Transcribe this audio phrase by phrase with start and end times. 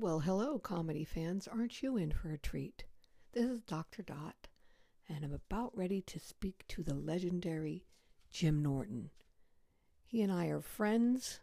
[0.00, 1.46] Well, hello, comedy fans.
[1.46, 2.84] Aren't you in for a treat?
[3.34, 4.00] This is Dr.
[4.00, 4.48] Dot,
[5.06, 7.84] and I'm about ready to speak to the legendary
[8.30, 9.10] Jim Norton.
[10.06, 11.40] He and I are friends,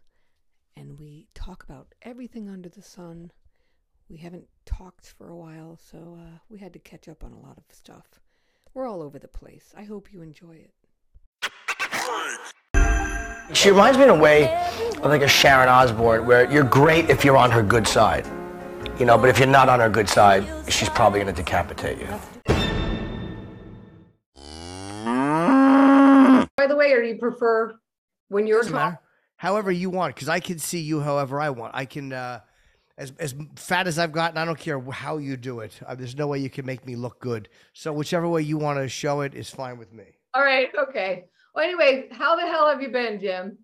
[0.76, 3.30] and we talk about everything under the sun.
[4.08, 7.38] We haven't talked for a while, so uh, we had to catch up on a
[7.38, 8.18] lot of stuff.
[8.74, 9.72] We're all over the place.
[9.76, 10.74] I hope you enjoy it.
[13.52, 14.52] She reminds me in a way
[14.96, 18.26] of like a Sharon Osbourne, where you're great if you're on her good side,
[18.98, 21.98] you know, but if you're not on her good side, she's probably going to decapitate
[21.98, 22.08] you.
[26.56, 27.78] By the way, or do you prefer
[28.28, 28.98] when you're Doesn't.
[29.36, 31.72] However you want, because I can see you however I want.
[31.76, 32.40] I can, uh,
[32.96, 35.78] as as fat as I've gotten, I don't care how you do it.
[35.86, 37.48] Uh, there's no way you can make me look good.
[37.72, 40.06] So whichever way you want to show it is fine with me.
[40.34, 41.26] All right, okay.
[41.54, 43.58] Well, anyway, how the hell have you been, Jim?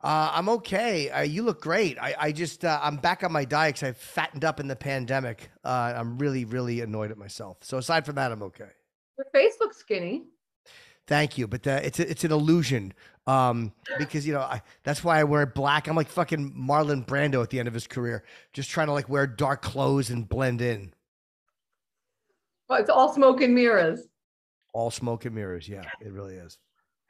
[0.00, 1.10] Uh, I'm okay.
[1.10, 1.98] Uh, you look great.
[1.98, 4.76] I, I just uh, I'm back on my diet because I fattened up in the
[4.76, 5.50] pandemic.
[5.64, 7.58] Uh, I'm really really annoyed at myself.
[7.62, 8.70] So aside from that, I'm okay.
[9.16, 10.24] Your face looks skinny.
[11.08, 12.92] Thank you, but uh, it's a, it's an illusion
[13.26, 15.88] um, because you know I, that's why I wear black.
[15.88, 19.08] I'm like fucking Marlon Brando at the end of his career, just trying to like
[19.08, 20.92] wear dark clothes and blend in.
[22.68, 24.06] Well, it's all smoke and mirrors.
[24.74, 25.68] All smoke and mirrors.
[25.68, 26.58] Yeah, it really is.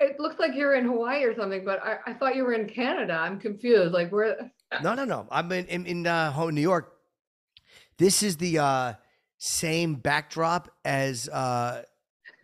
[0.00, 2.68] It looks like you're in Hawaii or something, but I, I thought you were in
[2.68, 3.14] Canada.
[3.14, 3.92] I'm confused.
[3.92, 4.50] Like where?
[4.82, 5.26] No, no, no.
[5.30, 6.92] I'm in in, in uh, New York.
[7.96, 8.92] This is the uh,
[9.38, 11.82] same backdrop as uh,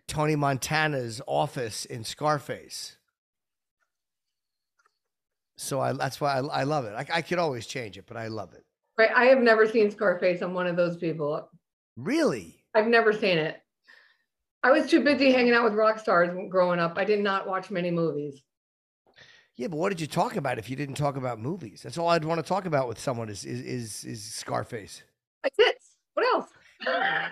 [0.07, 2.97] Tony Montana's office in Scarface.
[5.57, 6.93] So I, that's why I, I love it.
[6.93, 8.65] I, I could always change it, but I love it.
[8.97, 9.11] Right.
[9.15, 10.41] I have never seen Scarface.
[10.41, 11.49] I'm one of those people.
[11.95, 12.65] Really?
[12.73, 13.61] I've never seen it.
[14.65, 16.97] I was too busy hanging out with rock stars growing up.
[16.97, 18.41] I did not watch many movies.
[19.57, 21.83] Yeah, but what did you talk about if you didn't talk about movies?
[21.83, 25.03] That's all I'd want to talk about with someone is is is, is Scarface.
[25.43, 25.97] My tits.
[26.15, 26.49] What else?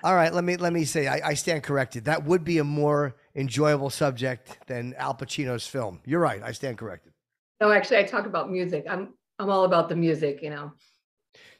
[0.03, 2.05] All right, let me let me say I, I stand corrected.
[2.05, 6.01] That would be a more enjoyable subject than Al Pacino's film.
[6.05, 6.41] You're right.
[6.43, 7.13] I stand corrected.
[7.59, 8.85] No, actually, I talk about music.
[8.87, 10.43] I'm I'm all about the music.
[10.43, 10.71] You know.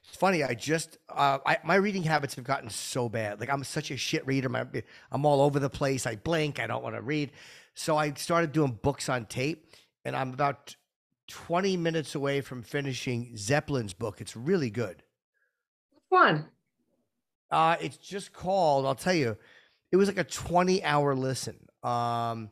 [0.07, 0.43] It's funny.
[0.43, 3.39] I just uh, I, my reading habits have gotten so bad.
[3.39, 4.49] Like I'm such a shit reader.
[4.49, 4.65] My,
[5.11, 6.05] I'm all over the place.
[6.05, 6.59] I blink.
[6.59, 7.31] I don't want to read.
[7.73, 9.65] So I started doing books on tape,
[10.05, 10.75] and I'm about
[11.27, 14.21] 20 minutes away from finishing Zeppelin's book.
[14.21, 15.03] It's really good.
[15.91, 16.45] Which one?
[17.49, 18.85] Uh, it's just called.
[18.85, 19.37] I'll tell you,
[19.91, 21.55] it was like a 20 hour listen.
[21.81, 22.49] Um,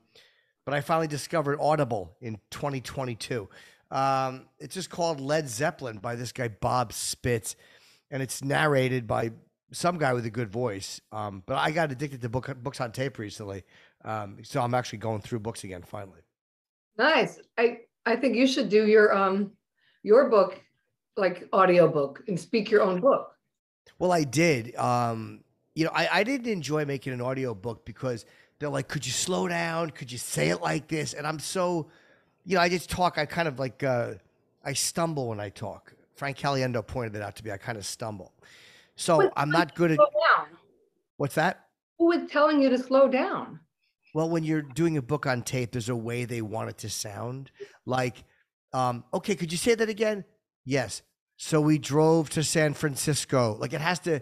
[0.65, 3.49] but I finally discovered Audible in 2022.
[3.91, 7.55] Um, it's just called Led Zeppelin by this guy Bob Spitz,
[8.09, 9.31] and it's narrated by
[9.71, 11.01] some guy with a good voice.
[11.11, 13.63] Um, but I got addicted to book, books on tape recently,
[14.03, 16.21] um, so I'm actually going through books again finally.
[16.97, 17.39] Nice.
[17.57, 19.51] I I think you should do your um
[20.03, 20.61] your book
[21.17, 23.35] like audio book and speak your own book.
[23.99, 24.75] Well, I did.
[24.75, 25.43] Um,
[25.75, 28.25] you know, I, I didn't enjoy making an audio book because
[28.59, 29.91] they're like, could you slow down?
[29.91, 31.13] Could you say it like this?
[31.13, 31.89] And I'm so,
[32.45, 33.17] you know, I just talk.
[33.17, 34.13] I kind of like, uh,
[34.63, 35.93] I stumble when I talk.
[36.15, 37.51] Frank Caliendo pointed it out to me.
[37.51, 38.33] I kind of stumble.
[38.95, 39.99] So Who I'm not good at
[41.17, 41.65] what's that?
[41.97, 43.59] Who was telling you to slow down?
[44.13, 46.89] Well, when you're doing a book on tape, there's a way they want it to
[46.89, 47.49] sound.
[47.85, 48.23] Like,
[48.73, 50.25] um, okay, could you say that again?
[50.65, 51.01] Yes.
[51.37, 53.55] So we drove to San Francisco.
[53.59, 54.21] Like it has to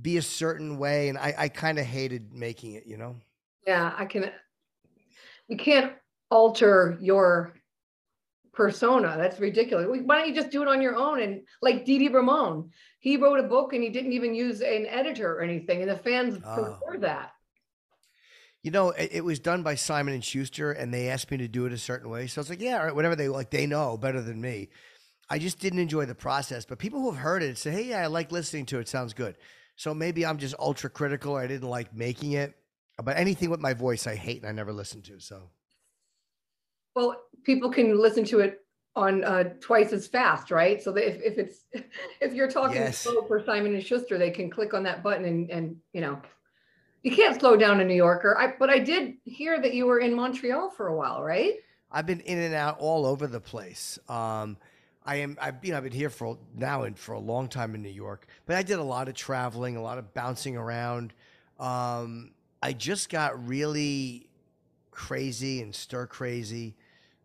[0.00, 1.08] be a certain way.
[1.08, 3.16] And I, I kind of hated making it, you know?
[3.66, 4.30] Yeah, I can.
[5.48, 5.92] You can't
[6.30, 7.54] alter your
[8.52, 9.16] persona.
[9.18, 9.86] That's ridiculous.
[10.04, 11.20] Why don't you just do it on your own?
[11.20, 14.86] And like Dee Dee Ramone, he wrote a book and he didn't even use an
[14.86, 16.54] editor or anything, and the fans Oh.
[16.80, 17.32] prefer that.
[18.62, 21.46] You know, it, it was done by Simon and Schuster, and they asked me to
[21.46, 22.26] do it a certain way.
[22.26, 24.70] So it's like, yeah, all right, whatever they like, they know better than me.
[25.30, 26.64] I just didn't enjoy the process.
[26.64, 28.88] But people who have heard it say, hey, yeah, I like listening to it.
[28.88, 29.36] Sounds good.
[29.76, 31.32] So maybe I'm just ultra critical.
[31.32, 32.54] Or I didn't like making it.
[33.02, 35.20] But anything with my voice, I hate and I never listen to.
[35.20, 35.50] So
[36.96, 38.64] Well, people can listen to it
[38.96, 40.82] on uh, twice as fast, right?
[40.82, 41.64] So if, if it's
[42.20, 42.98] if you're talking Yes.
[42.98, 46.20] slow for Simon and Schuster, they can click on that button and and you know,
[47.02, 48.36] you can't slow down a New Yorker.
[48.36, 51.56] I but I did hear that you were in Montreal for a while, right?
[51.92, 53.98] I've been in and out all over the place.
[54.08, 54.56] Um,
[55.04, 57.76] I am, I've, you know, I've been here for now and for a long time
[57.76, 61.12] in New York, but I did a lot of traveling, a lot of bouncing around.
[61.60, 64.26] Um, I just got really
[64.90, 66.74] crazy and stir crazy.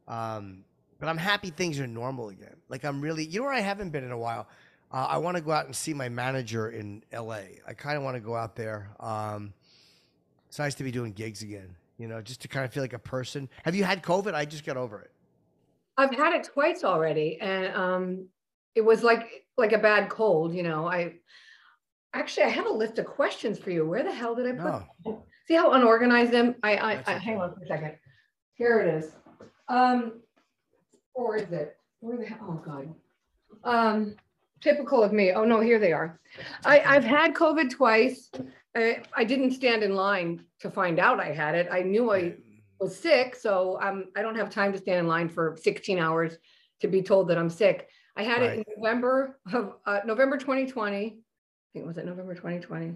[0.07, 0.63] Um,
[0.99, 2.55] but I'm happy things are normal again.
[2.69, 4.47] Like I'm really, you know where I haven't been in a while?
[4.91, 7.41] Uh, I want to go out and see my manager in LA.
[7.67, 8.89] I kind of want to go out there.
[8.99, 9.53] Um,
[10.47, 12.93] it's nice to be doing gigs again, you know, just to kind of feel like
[12.93, 13.49] a person.
[13.63, 14.33] Have you had COVID?
[14.33, 15.11] I just got over it.
[15.97, 18.27] I've had it twice already, and um,
[18.75, 20.87] it was like like a bad cold, you know.
[20.87, 21.15] I
[22.13, 23.85] actually I have a list of questions for you.
[23.85, 24.83] Where the hell did I put?
[25.05, 25.23] Oh.
[25.47, 26.55] See how unorganized them?
[26.63, 27.95] I I, I hang on for a second.
[28.55, 29.11] Here it is.
[29.71, 30.21] Um,
[31.13, 31.77] or is it?
[32.01, 32.39] Where the hell?
[32.41, 32.93] Oh God.
[33.63, 34.15] Um,
[34.59, 35.31] typical of me.
[35.31, 36.19] Oh no, here they are.
[36.65, 38.29] I I've had COVID twice.
[38.75, 41.67] I, I didn't stand in line to find out I had it.
[41.71, 42.35] I knew I
[42.79, 46.37] was sick, so um, I don't have time to stand in line for 16 hours
[46.81, 47.89] to be told that I'm sick.
[48.17, 50.97] I had it in November of uh, November 2020.
[50.97, 51.13] I
[51.73, 52.95] think was it November 2020,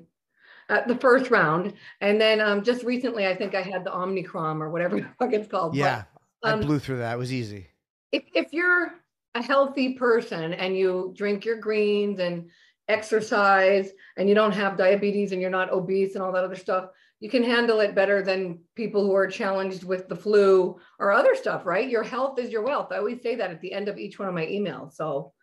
[0.70, 4.60] uh, the first round, and then um, just recently I think I had the Omnicron
[4.60, 5.78] or whatever the fuck it's called.
[6.02, 6.08] But,
[6.46, 7.14] Yeah, I um, blew through that.
[7.14, 7.68] It was easy.
[8.12, 8.94] if if you're
[9.34, 12.50] a healthy person and you drink your greens and
[12.88, 16.90] exercise and you don't have diabetes and you're not obese and all that other stuff,
[17.20, 21.36] you can handle it better than people who are challenged with the flu or other
[21.36, 21.90] stuff, right?
[21.90, 22.92] Your health is your wealth.
[22.92, 24.94] I always say that at the end of each one of my emails.
[24.94, 25.34] So,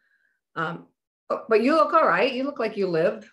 [0.57, 0.87] um,
[1.29, 2.33] but- but you look all right.
[2.33, 3.27] You look like you lived.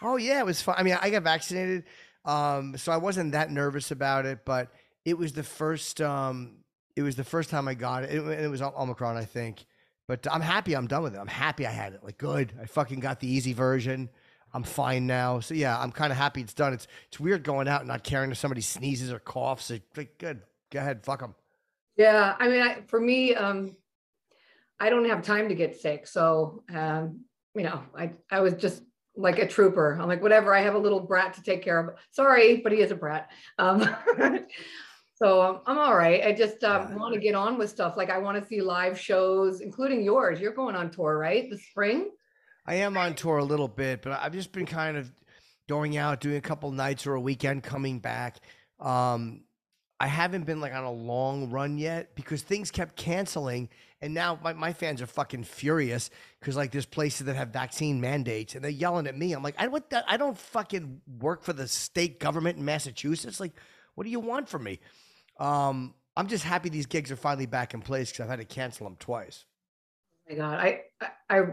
[0.00, 0.76] Oh yeah, it was fun.
[0.78, 1.84] I mean, I got vaccinated,
[2.24, 4.44] um, so I wasn't that nervous about it.
[4.44, 4.72] But
[5.04, 6.00] it was the first.
[6.00, 6.61] Um,
[6.96, 8.10] it was the first time I got it.
[8.10, 9.64] It, it was Omicron, I think.
[10.08, 10.74] But I'm happy.
[10.74, 11.18] I'm done with it.
[11.18, 12.04] I'm happy I had it.
[12.04, 12.52] Like, good.
[12.60, 14.10] I fucking got the easy version.
[14.54, 15.40] I'm fine now.
[15.40, 16.72] So yeah, I'm kind of happy it's done.
[16.72, 19.70] It's it's weird going out and not caring if somebody sneezes or coughs.
[19.96, 20.42] Like, good.
[20.70, 21.04] Go ahead.
[21.04, 21.34] Fuck them.
[21.96, 23.76] Yeah, I mean, I, for me, um,
[24.80, 27.20] I don't have time to get sick, so um,
[27.54, 28.82] you know, I I was just
[29.14, 29.98] like a trooper.
[30.00, 30.54] I'm like, whatever.
[30.54, 31.94] I have a little brat to take care of.
[32.10, 33.30] Sorry, but he is a brat.
[33.58, 33.88] Um,
[35.14, 36.24] so um, I'm all right.
[36.24, 37.96] I just um, want to get on with stuff.
[37.96, 40.40] Like I want to see live shows, including yours.
[40.40, 41.48] You're going on tour, right?
[41.50, 42.10] The spring.
[42.66, 45.12] I am on tour a little bit, but I've just been kind of
[45.68, 48.38] going out, doing a couple nights or a weekend, coming back.
[48.80, 49.42] Um,
[50.00, 53.68] I haven't been like on a long run yet because things kept canceling.
[54.00, 56.10] And now my, my fans are fucking furious
[56.40, 59.32] because like there's places that have vaccine mandates and they're yelling at me.
[59.32, 63.38] I'm like, I what the, I don't fucking work for the state government in Massachusetts.
[63.38, 63.52] Like,
[63.94, 64.80] what do you want from me?
[65.42, 68.44] Um, I'm just happy these gigs are finally back in place because I've had to
[68.44, 69.44] cancel them twice.
[70.30, 71.44] Oh my God, I, I, I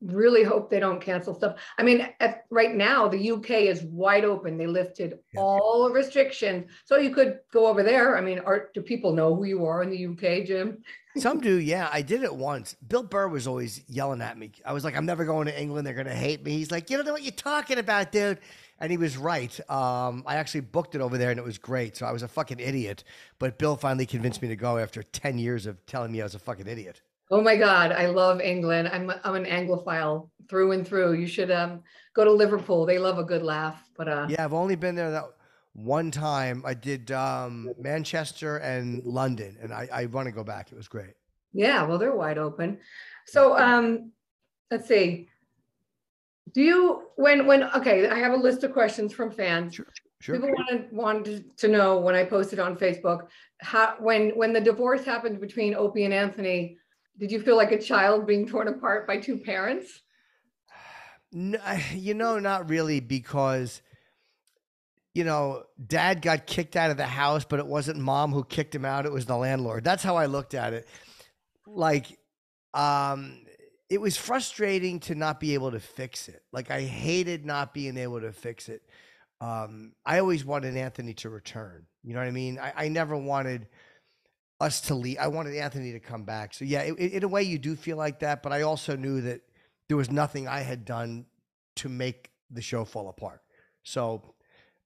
[0.00, 1.56] really hope they don't cancel stuff.
[1.78, 4.56] I mean, at, right now, the UK is wide open.
[4.56, 5.40] They lifted Yeah.
[5.40, 6.70] all restrictions.
[6.84, 8.16] So you could go over there.
[8.16, 10.78] I mean, are, do people know who you are in the UK, Jim?
[11.16, 11.90] Some do, yeah.
[11.92, 12.76] I did it once.
[12.86, 14.52] Bill Burr was always yelling at me.
[14.64, 15.86] I was like, I'm never going to England.
[15.86, 16.52] They're going to hate me.
[16.52, 18.38] He's like, you don't know what you're talking about, dude.
[18.78, 19.58] And he was right.
[19.68, 21.96] Um, I actually booked it over there and it was great.
[21.96, 23.04] So I was a fucking idiot.
[23.38, 26.34] But Bill finally convinced me to go after 10 years of telling me I was
[26.36, 27.02] a fucking idiot.
[27.30, 28.88] Oh my God, I love England.
[28.92, 31.12] I'm, I'm an Anglophile through and through.
[31.12, 31.82] You should um,
[32.14, 32.86] go to Liverpool.
[32.86, 33.88] They love a good laugh.
[33.96, 35.26] But uh, Yeah, I've only been there that
[35.72, 36.62] one time.
[36.66, 40.72] I did um, Manchester and London, and I, I want to go back.
[40.72, 41.14] It was great.
[41.52, 42.78] Yeah, well, they're wide open.
[43.26, 44.12] So um,
[44.70, 45.28] let's see.
[46.52, 49.74] Do you when when okay, I have a list of questions from fans.
[49.74, 49.86] Sure.
[50.36, 53.28] People wanted wanted to know when I posted on Facebook
[53.60, 56.76] how when when the divorce happened between Opie and Anthony,
[57.20, 60.00] did you feel like a child being torn apart by two parents?
[61.30, 61.60] No,
[61.94, 63.82] you know, not really, because
[65.12, 68.74] you know, dad got kicked out of the house, but it wasn't mom who kicked
[68.74, 69.84] him out; it was the landlord.
[69.84, 70.88] That's how I looked at it.
[71.66, 72.18] Like,
[72.74, 73.44] um,
[73.88, 76.42] it was frustrating to not be able to fix it.
[76.52, 78.82] Like, I hated not being able to fix it.
[79.40, 81.86] Um, I always wanted Anthony to return.
[82.02, 82.58] You know what I mean?
[82.58, 83.68] I, I never wanted
[84.60, 85.18] us to leave.
[85.18, 86.54] I wanted Anthony to come back.
[86.54, 88.42] So yeah, it, it- in a way, you do feel like that.
[88.42, 89.40] But I also knew that
[89.88, 91.26] there was nothing I had done
[91.76, 93.42] to make the show fall apart.
[93.82, 94.34] So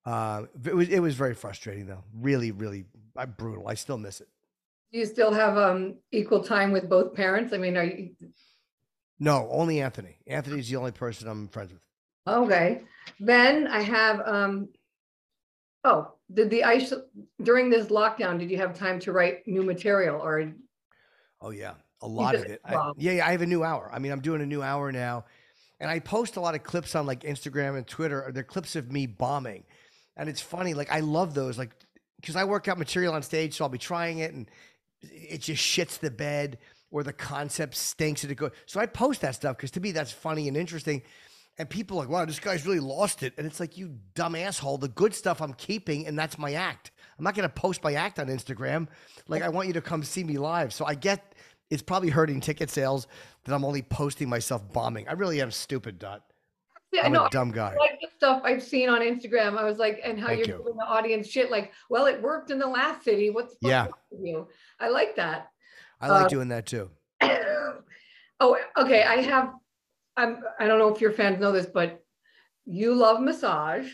[0.07, 2.05] uh, it was it was very frustrating though.
[2.15, 2.85] Really, really
[3.17, 3.69] uh, brutal.
[3.69, 4.29] I still miss it.
[4.93, 7.53] Do you still have um equal time with both parents?
[7.53, 8.11] I mean, are you
[9.19, 10.19] No, only Anthony.
[10.27, 11.83] Anthony's the only person I'm friends with.
[12.27, 12.83] okay?
[13.19, 14.69] Then I have um
[15.85, 16.93] oh, did the ice
[17.43, 20.53] during this lockdown, did you have time to write new material or
[21.41, 22.61] Oh yeah, a lot of it.
[22.65, 23.91] I, yeah, yeah, I have a new hour.
[23.93, 25.27] I mean, I'm doing a new hour now,
[25.79, 28.31] and I post a lot of clips on like Instagram and Twitter.
[28.33, 29.65] They're clips of me bombing,
[30.17, 30.75] and it's funny.
[30.75, 31.71] Like I love those, like
[32.21, 34.51] because I work out material on stage, so I'll be trying it, and
[35.03, 36.59] it just shits the bed,
[36.91, 38.53] or the concept stinks, and it goes.
[38.67, 41.03] So I post that stuff because to me that's funny and interesting.
[41.59, 43.33] And people are like, wow, this guy's really lost it.
[43.39, 44.79] And it's like, you dumb asshole.
[44.79, 46.91] The good stuff I'm keeping, and that's my act.
[47.17, 48.89] I'm not going to post my act on Instagram.
[49.29, 50.73] Like, I want you to come see me live.
[50.73, 51.35] So I get
[51.71, 53.07] it's probably hurting ticket sales
[53.45, 55.09] that I'm only posting myself bombing.
[55.09, 56.23] I really am stupid, Dot.
[56.93, 57.73] yeah, I'm no, a dumb guy.
[57.73, 59.57] I like the stuff I've seen on Instagram.
[59.57, 60.63] I was like, and how Thank you're you.
[60.65, 63.31] giving the audience shit like, well, it worked in the last city.
[63.31, 63.87] What's Yeah.
[64.11, 64.49] with you?
[64.81, 65.49] I like that.
[66.01, 66.91] I like Uh, doing that too.
[68.41, 69.05] Oh, okay.
[69.05, 69.53] I have.
[70.17, 70.43] I'm.
[70.59, 72.03] I don't know if your fans know this, but
[72.65, 73.89] you love massage,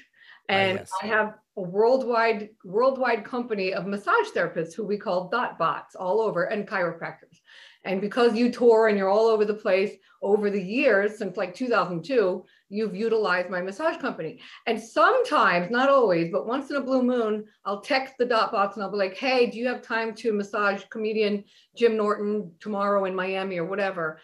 [0.48, 0.90] ah, and yes.
[1.02, 6.20] I have a worldwide worldwide company of massage therapists who we call dot bots all
[6.20, 7.40] over and chiropractors.
[7.84, 11.54] And because you tour and you're all over the place over the years since like
[11.54, 14.40] 2002, you've utilized my massage company.
[14.66, 18.76] And sometimes, not always, but once in a blue moon, I'll text the dot bots
[18.76, 23.06] and I'll be like, hey, do you have time to massage comedian Jim Norton tomorrow
[23.06, 24.20] in Miami or whatever?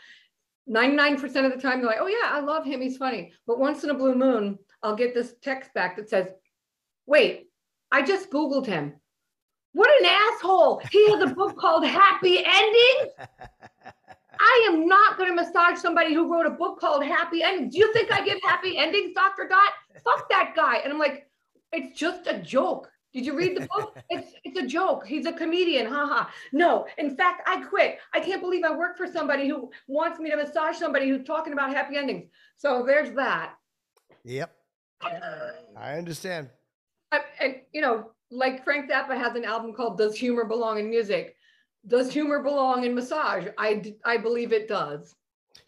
[0.68, 2.80] 99% of the time, they're like, oh, yeah, I love him.
[2.80, 3.32] He's funny.
[3.46, 6.28] But once in a blue moon, I'll get this text back that says,
[7.06, 7.48] wait,
[7.92, 8.94] I just Googled him.
[9.72, 10.80] What an asshole.
[10.90, 13.12] He has a book called Happy Endings.
[14.38, 17.74] I am not going to massage somebody who wrote a book called Happy Endings.
[17.74, 19.48] Do you think I give happy endings, Dr.
[19.48, 19.72] Dot?
[20.02, 20.78] Fuck that guy.
[20.78, 21.28] And I'm like,
[21.72, 22.90] it's just a joke.
[23.16, 23.96] Did you read the book?
[24.10, 25.06] It's it's a joke.
[25.06, 25.86] He's a comedian.
[25.86, 26.28] Haha.
[26.52, 27.98] No, in fact, I quit.
[28.12, 31.54] I can't believe I work for somebody who wants me to massage somebody who's talking
[31.54, 32.26] about happy endings.
[32.58, 33.54] So there's that.
[34.24, 34.54] Yep.
[35.02, 36.50] I understand.
[37.10, 40.90] I, and you know, like Frank Zappa has an album called "Does Humor Belong in
[40.90, 41.34] Music?"
[41.86, 43.46] Does humor belong in massage?
[43.56, 45.14] I I believe it does.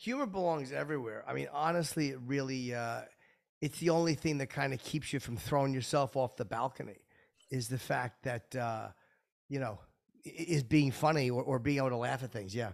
[0.00, 1.24] Humor belongs everywhere.
[1.26, 3.02] I mean, honestly, it really, uh,
[3.62, 6.98] it's the only thing that kind of keeps you from throwing yourself off the balcony
[7.50, 8.88] is the fact that, uh,
[9.48, 9.78] you know,
[10.24, 12.54] is being funny or, or being able to laugh at things.
[12.54, 12.72] Yeah.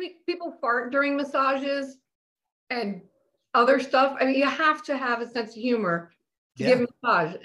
[0.00, 1.98] Pe- People fart during massages
[2.70, 3.02] and
[3.54, 4.16] other stuff.
[4.20, 6.10] I mean, you have to have a sense of humor
[6.56, 6.68] to Yeah.
[6.76, 7.36] give massage.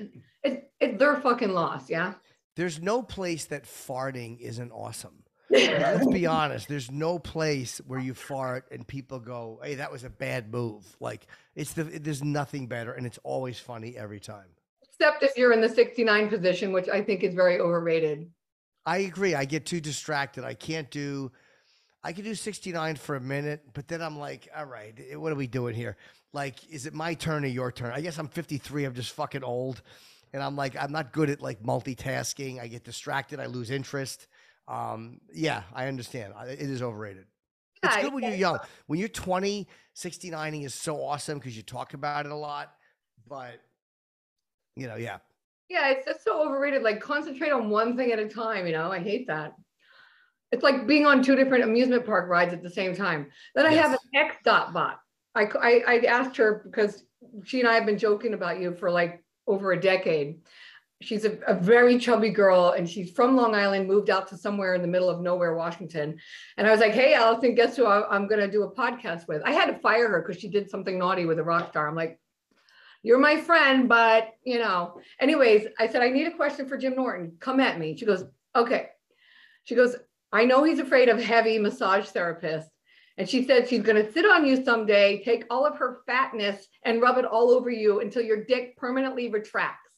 [0.43, 1.89] It's it's their fucking loss.
[1.89, 2.13] Yeah.
[2.55, 5.23] There's no place that farting isn't awesome.
[5.49, 6.67] Let's be honest.
[6.67, 10.83] There's no place where you fart and people go, "Hey, that was a bad move."
[10.99, 14.47] Like it's the there's nothing better, and it's always funny every time.
[15.03, 18.31] Except if you're in the 69 position, which I think is very overrated.
[18.85, 19.35] I agree.
[19.35, 20.45] I get too distracted.
[20.45, 21.29] I can't do.
[22.05, 25.33] I can do 69 for a minute, but then I'm like, all right, eh, what
[25.33, 25.97] are we doing here?
[26.31, 27.91] Like, is it my turn or your turn?
[27.93, 28.85] I guess I'm 53.
[28.85, 29.81] I'm just fucking old,
[30.31, 32.61] and I'm like, I'm not good at like multitasking.
[32.61, 33.41] I get distracted.
[33.41, 34.27] I lose interest.
[34.69, 36.33] Um, yeah, I understand.
[36.47, 37.25] It is overrated.
[37.83, 38.59] It's good when you're young.
[38.87, 39.67] When you're 20,
[39.97, 42.73] 69ing is so awesome because you talk about it a lot.
[43.27, 43.59] But
[44.75, 45.17] you know, yeah,
[45.69, 46.83] Yeah, it's just so overrated.
[46.83, 48.65] Like concentrate on one thing at a time.
[48.67, 49.53] You know, I hate that.
[50.51, 53.27] It's like being on two different amusement park rides at the same time.
[53.55, 54.99] Then I have an X dot bot.
[55.35, 55.45] I
[55.87, 57.03] I asked her because
[57.43, 60.39] she and I have been joking about you for like over a decade.
[61.01, 64.73] She's a, a very chubby girl and she's from Long Island, moved out to somewhere
[64.73, 66.17] in the middle of nowhere, Washington.
[66.57, 69.27] And I was like, hey, Allison, guess who I, I'm going to do a podcast
[69.27, 69.41] with?
[69.43, 71.89] I had to fire her because she did something naughty with a rock star.
[71.89, 72.19] I'm like,
[73.03, 76.95] you're my friend, but you know, anyways, I said, I need a question for Jim
[76.95, 77.33] Norton.
[77.39, 77.95] Come at me.
[77.97, 78.23] She goes,
[78.55, 78.87] okay.
[79.65, 79.95] She goes,
[80.31, 82.65] I know he's afraid of heavy massage therapists.
[83.17, 86.67] And she said she's going to sit on you someday, take all of her fatness
[86.83, 89.91] and rub it all over you until your dick permanently retracts.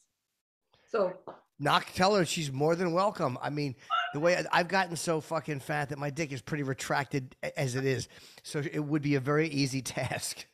[0.90, 1.14] So
[1.58, 1.86] knock.
[1.94, 3.38] Tell her she's more than welcome.
[3.40, 3.74] I mean,
[4.12, 7.86] the way I've gotten so fucking fat that my dick is pretty retracted as it
[7.86, 8.08] is,
[8.42, 10.46] so it would be a very easy task.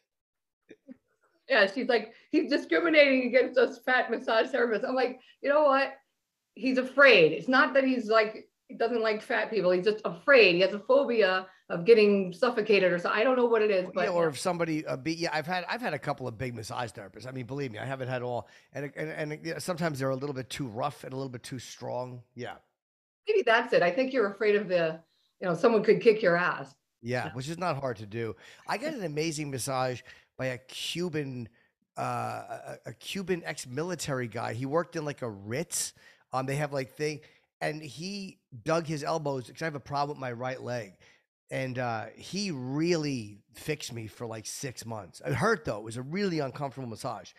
[1.52, 4.88] Yeah, she's like, he's discriminating against us fat massage therapists.
[4.88, 5.92] I'm like, you know what?
[6.54, 7.32] He's afraid.
[7.32, 9.70] It's not that he's like, he doesn't like fat people.
[9.70, 10.54] He's just afraid.
[10.54, 13.10] He has a phobia of getting suffocated or so.
[13.10, 15.46] I don't know what it is, but yeah, or if somebody uh, be, yeah, I've
[15.46, 17.26] had I've had a couple of big massage therapists.
[17.26, 20.16] I mean, believe me, I haven't had all, and and and yeah, sometimes they're a
[20.16, 22.22] little bit too rough and a little bit too strong.
[22.34, 22.54] Yeah,
[23.28, 23.82] maybe that's it.
[23.82, 25.00] I think you're afraid of the,
[25.40, 26.74] you know, someone could kick your ass.
[27.02, 28.36] yeah, which is not hard to do.
[28.66, 30.02] I got an amazing massage
[30.42, 31.48] by a Cuban,
[31.96, 34.54] uh, a, a Cuban ex-military guy.
[34.54, 35.92] He worked in like a Ritz.
[36.32, 37.20] Um, they have like thing,
[37.60, 40.94] and he dug his elbows because I have a problem with my right leg.
[41.52, 45.22] And uh, he really fixed me for like six months.
[45.24, 47.30] It hurt though; it was a really uncomfortable massage.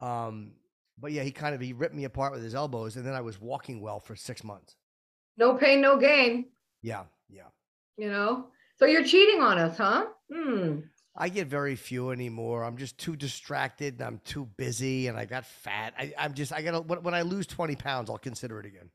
[0.00, 0.54] Um,
[1.00, 3.20] but yeah, he kind of he ripped me apart with his elbows, and then I
[3.20, 4.74] was walking well for six months.
[5.36, 6.46] No pain, no gain,
[6.82, 7.50] Yeah, yeah.
[7.96, 8.48] you know?
[8.80, 10.06] So you're cheating on us, huh?
[10.32, 10.80] Hmm.
[11.20, 12.62] I get very few anymore.
[12.62, 15.92] I'm just too distracted and I'm too busy and I got fat.
[15.98, 18.88] I, I'm just, I gotta, when, when I lose 20 pounds, I'll consider it again.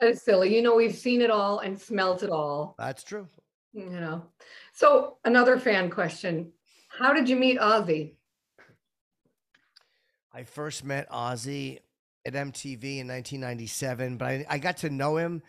[0.00, 0.54] That is silly.
[0.54, 3.28] You know, we've seen it all and smelt it all, That's true.
[3.72, 4.24] you know?
[4.72, 6.52] So another fan question.
[6.88, 8.14] How did you meet Ozzy?
[10.32, 11.78] I first met Ozzy
[12.26, 15.42] at MTV in 1997, but I, I got to know him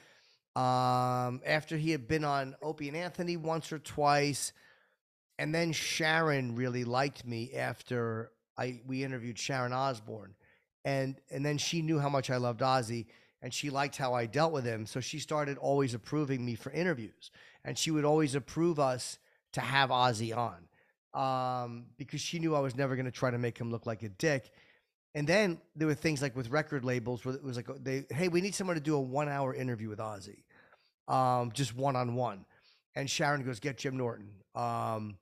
[0.55, 4.53] um, after he had been on Opie and Anthony once or twice.
[5.39, 10.34] And then Sharon really liked me after I we interviewed Sharon Osbourne.
[10.86, 13.06] And and then she knew how much I loved Ozzy
[13.41, 14.86] and she liked how I dealt with him.
[14.86, 17.32] So she started always approving me for interviews.
[17.63, 19.20] And she would always approve us
[19.53, 20.67] to have Ozzy on
[21.13, 24.03] um, because she knew I was never going to try to make him look like
[24.03, 24.51] a dick.
[25.15, 28.27] And then there were things like with record labels where it was like they, hey,
[28.27, 30.44] we need someone to do a one hour interview with Ozzy,
[31.12, 32.46] um, just one on one.
[32.96, 34.29] And Sharon goes, get Jim Norton.
[34.53, 35.17] Um,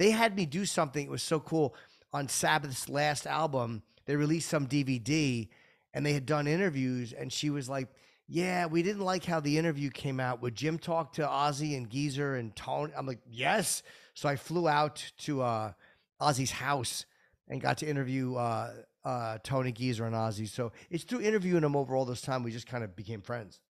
[0.00, 1.04] they had me do something.
[1.04, 1.74] It was so cool.
[2.14, 5.46] On Sabbath's last album, they released some DVD,
[5.92, 7.12] and they had done interviews.
[7.12, 7.86] And she was like,
[8.26, 10.40] "Yeah, we didn't like how the interview came out.
[10.40, 13.82] Would Jim talk to Ozzy and Geezer and Tony?" I'm like, "Yes."
[14.14, 15.72] So I flew out to uh,
[16.18, 17.04] Ozzy's house
[17.46, 18.72] and got to interview uh,
[19.04, 20.48] uh, Tony Geezer and Ozzy.
[20.48, 23.60] So it's through interviewing them over all this time we just kind of became friends.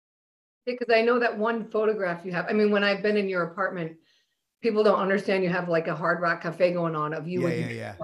[0.65, 2.47] Because I know that one photograph you have.
[2.49, 3.97] I mean, when I've been in your apartment,
[4.61, 7.45] people don't understand you have like a hard rock cafe going on of you Yeah,
[7.47, 7.95] with yeah, yeah.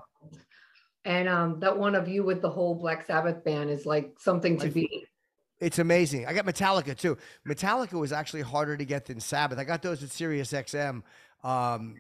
[1.05, 4.59] and um that one of you with the whole Black Sabbath band is like something
[4.59, 5.07] to be.
[5.59, 6.27] It's amazing.
[6.27, 7.17] I got Metallica too.
[7.49, 9.59] Metallica was actually harder to get than Sabbath.
[9.59, 11.03] I got those at Sirius XM.
[11.43, 11.95] Um,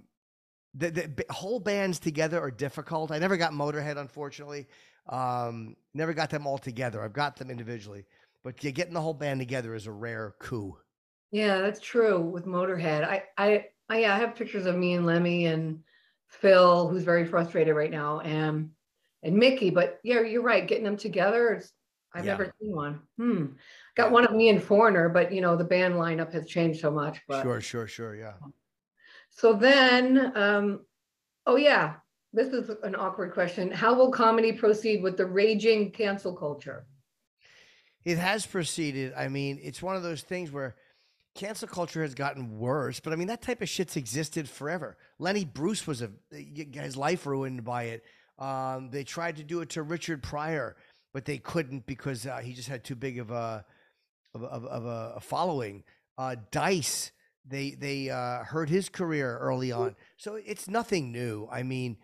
[0.74, 3.10] the, the whole bands together are difficult.
[3.10, 4.66] I never got Motorhead, unfortunately.
[5.08, 7.00] Um, never got them all together.
[7.00, 8.04] I've got them individually,
[8.44, 10.76] but getting the whole band together is a rare coup.
[11.30, 13.04] Yeah, that's true with Motorhead.
[13.04, 15.82] I I I, yeah, I have pictures of me and Lemmy and
[16.28, 18.70] Phil, who's very frustrated right now, and
[19.22, 19.70] and Mickey.
[19.70, 20.66] But yeah, you're right.
[20.66, 21.72] Getting them together, it's
[22.14, 22.32] I've Yeah.
[22.32, 23.00] never seen one.
[23.16, 23.46] Hmm.
[23.94, 26.90] Got one of me and Foreigner, but you know the band lineup has changed so
[26.90, 27.20] much.
[27.28, 28.14] But Sure, sure, sure.
[28.14, 28.34] Yeah.
[29.30, 30.86] so then, um,
[31.46, 31.94] oh yeah,
[32.32, 33.70] this is an awkward question.
[33.70, 36.86] How will comedy proceed with the raging cancel culture?
[38.04, 39.14] It has proceeded.
[39.16, 40.76] I mean, it's one of those things where
[41.36, 44.96] cancel culture has gotten worse, but I mean, that type of shit's existed forever.
[45.18, 48.04] Lenny Bruce was a his life ruined by it.
[48.38, 50.76] Um, they tried to do it to Richard Pryor,
[51.14, 53.64] but they couldn't because uh, he just had too big of a
[54.34, 55.84] of, of, of a, a following.
[56.18, 57.12] Uh, Dice,
[57.44, 61.48] they they uh, hurt his career early on, so it's nothing new.
[61.52, 61.98] I mean,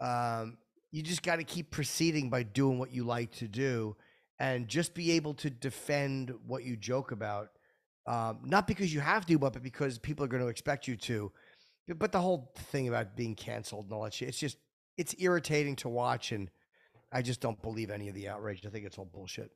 [0.00, 0.58] um,
[0.90, 3.96] you just got to keep proceeding by doing what you like to do
[4.38, 7.50] and just be able to defend what you joke about.
[8.06, 11.32] Um, not because you have to, but because people are going to expect you to.
[11.96, 14.58] But- the whole thing about being canceled and all that shit, it's just,
[14.96, 16.32] it's irritating to watch.
[16.32, 16.50] And
[17.12, 18.64] I just don't believe any of the outrage.
[18.66, 19.50] I think it's all bullshit.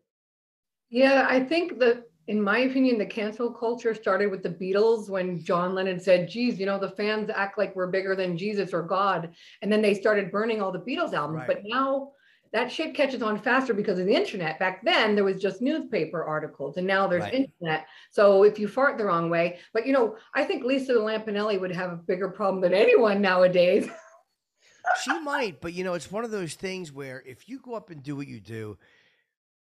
[0.89, 5.43] Yeah, I think that, in my opinion, the cancel culture started with the Beatles when
[5.43, 8.83] John Lennon said, geez, you know, the fans act like we're bigger than Jesus or
[8.83, 9.35] God.
[9.63, 11.41] And then they started burning all the Beatles albums.
[11.41, 11.49] Right.
[11.49, 12.13] But now
[12.53, 14.59] that shit catches on faster because of the internet.
[14.59, 17.35] Back then, there was just newspaper articles, and now there's Right.
[17.35, 17.87] internet.
[18.11, 21.75] So if you fart the wrong way, but you know, I think Lisa Lampanelli would
[21.75, 23.89] have a bigger problem than anyone nowadays.
[25.05, 27.91] she might, but you know, it's one of those things where if you go up
[27.91, 28.79] and do what you do,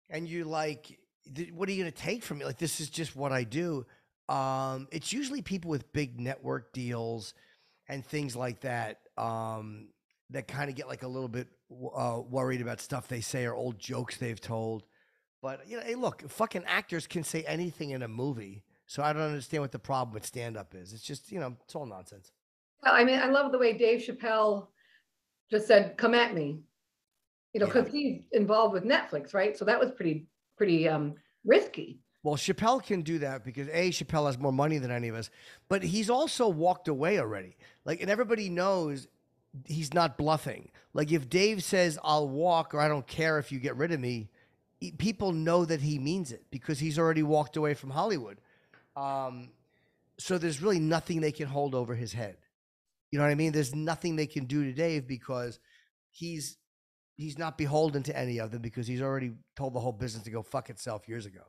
[0.09, 0.99] and you're like,
[1.53, 3.87] "What are you going to take from me?" Like, this is just what I do.
[4.29, 7.35] Um, it's usually people with big network deals
[7.89, 9.89] and things like that um,
[10.31, 11.49] that kind of get like a little bit
[11.95, 14.85] uh, worried about stuff they say or old jokes they've told.
[15.43, 19.13] But you know, hey, look, fucking actors can say anything in a movie, so I
[19.13, 20.93] don't understand what the problem with stand up is.
[20.93, 22.33] It's just you know, it's all nonsense.
[22.83, 24.69] Well, I mean, I love the way Dave Chappelle
[25.51, 26.61] just said, "Come at me,"
[27.55, 27.73] you know, Yeah.
[27.73, 29.57] because he's involved with Netflix, right?
[29.57, 32.01] So that was pretty, pretty um, risky.
[32.23, 35.31] Well, Chappelle can do that because A, Chappelle has more money than any of us,
[35.71, 37.57] but he's also walked away already.
[37.87, 39.09] Like, and everybody knows
[39.67, 40.71] he's not bluffing.
[40.93, 44.01] Like, if Dave says, I'll walk or I don't care if you get rid of
[44.01, 44.29] me,
[44.99, 48.39] people know that he means it because he's already walked away from Hollywood.
[48.97, 49.51] Um,
[50.19, 52.37] so there's really nothing they can hold over his head.
[53.11, 53.53] You know what I mean?
[53.53, 55.59] There's nothing they can do to Dave because
[56.11, 56.57] he's
[57.17, 60.31] he's not beholden to any of them because he's already told the whole business to
[60.31, 61.43] go fuck itself years ago.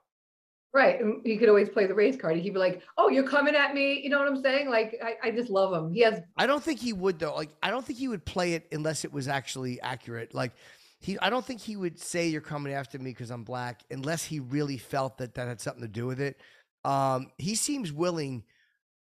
[0.73, 1.01] Right.
[1.01, 2.37] And he could always play the race card.
[2.37, 3.99] He'd be like, oh, you're coming at me.
[4.01, 4.69] You know what I'm saying?
[4.69, 5.91] Like, I, I just love him.
[5.91, 7.35] He has, I don't think he would though.
[7.35, 10.33] Like I don't think he would play it unless it was actually accurate.
[10.33, 10.53] Like
[11.01, 14.23] he I don't think he would say you're coming after me because I'm black unless
[14.23, 16.39] he really felt that that had something to do with it.
[16.85, 18.43] Um he seems willing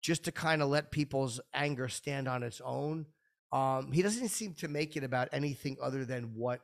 [0.01, 3.05] just to kind of let people's anger stand on its own.
[3.51, 6.61] Um he doesn't seem to make it about anything other than what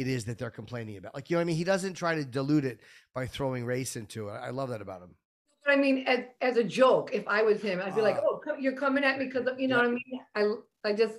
[0.00, 1.14] it is that they're complaining about.
[1.14, 1.56] Like you know what I mean?
[1.56, 2.80] He doesn't try to dilute it
[3.14, 4.32] by throwing race into it.
[4.32, 5.14] I love that about him.
[5.64, 8.22] but I mean, as, as a joke, if I was him, I'd be like, Uh,
[8.24, 9.88] oh, you're coming at me because, you know yeah.
[9.88, 9.90] what
[10.36, 10.60] I mean?
[10.84, 11.18] I, I just,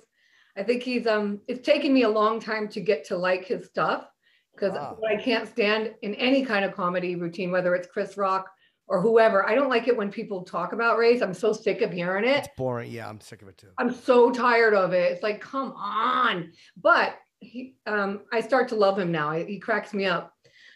[0.56, 3.66] I think he's, um, it's taken me a long time to get to like his
[3.66, 4.06] stuff
[4.54, 4.94] because Ah.
[4.98, 8.50] what I can't stand in any kind of comedy routine, whether it's Chris Rock
[8.88, 11.22] or whoever, I don't like it when people talk about race.
[11.22, 12.38] I'm so sick of hearing it.
[12.38, 12.90] It's boring.
[12.90, 13.68] Yeah, I'm sick of it too.
[13.78, 15.10] I'm so tired of it.
[15.12, 16.52] It's like, come on.
[16.76, 19.32] But he, um, I start to love him now.
[19.32, 20.34] He cracks me up.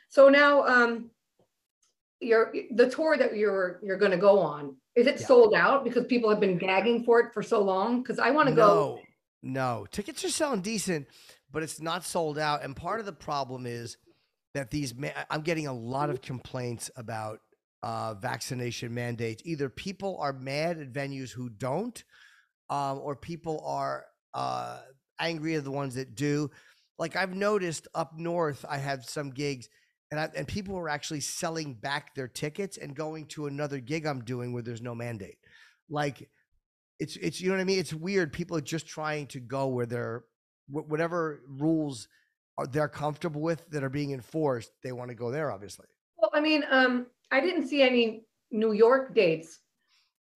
[0.09, 1.11] So now, um,
[2.21, 4.77] you're the tour that you're you're going to go on.
[4.95, 5.27] Is it Yeah.
[5.27, 8.03] sold out because people have been gagging for it for so long?
[8.03, 9.03] Because I want to go.
[9.43, 9.87] No, no.
[9.91, 11.07] Tickets are selling decent,
[11.53, 12.65] but it's not sold out.
[12.65, 13.99] And part of the problem is
[14.55, 14.95] that these,
[15.29, 17.41] I'm getting a lot of complaints about
[17.83, 19.43] uh, vaccination mandates.
[19.45, 22.03] Either people are mad at venues who don't,
[22.71, 24.81] um, or people are uh,
[25.21, 26.51] angry at the ones that do.
[26.99, 29.69] Like I've noticed up north, I have some gigs.
[30.11, 34.07] And, I, and people are actually selling back their tickets and going to another gig
[34.07, 35.39] I'm doing where there's no mandate.
[35.91, 36.29] Like
[36.99, 37.79] it's it's you know what I mean.
[37.79, 38.33] It's weird.
[38.33, 40.25] People are just trying to go where they're
[40.69, 42.09] whatever rules
[42.59, 44.71] are they're comfortable with that are being enforced.
[44.83, 45.87] They want to go there, obviously.
[46.17, 49.61] Well, I mean, um, I didn't see any New York dates,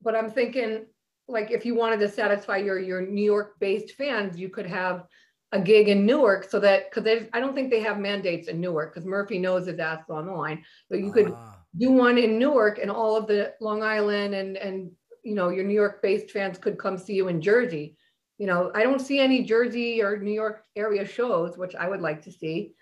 [0.02, 0.86] but I'm thinking
[1.30, 5.04] like if you wanted to satisfy your your New York based fans, you could have
[5.52, 8.94] a gig in Newark so that because I don't think they have mandates in Newark
[8.94, 10.64] because Murphy knows his ass on the line.
[10.88, 14.56] But you could Ah, do one in Newark and all of the Long Island and
[14.56, 14.90] and
[15.24, 17.96] you know your New York based fans could come see you in Jersey.
[18.38, 22.00] You know, I don't see any Jersey or New York area shows, which I would
[22.00, 22.74] like to see.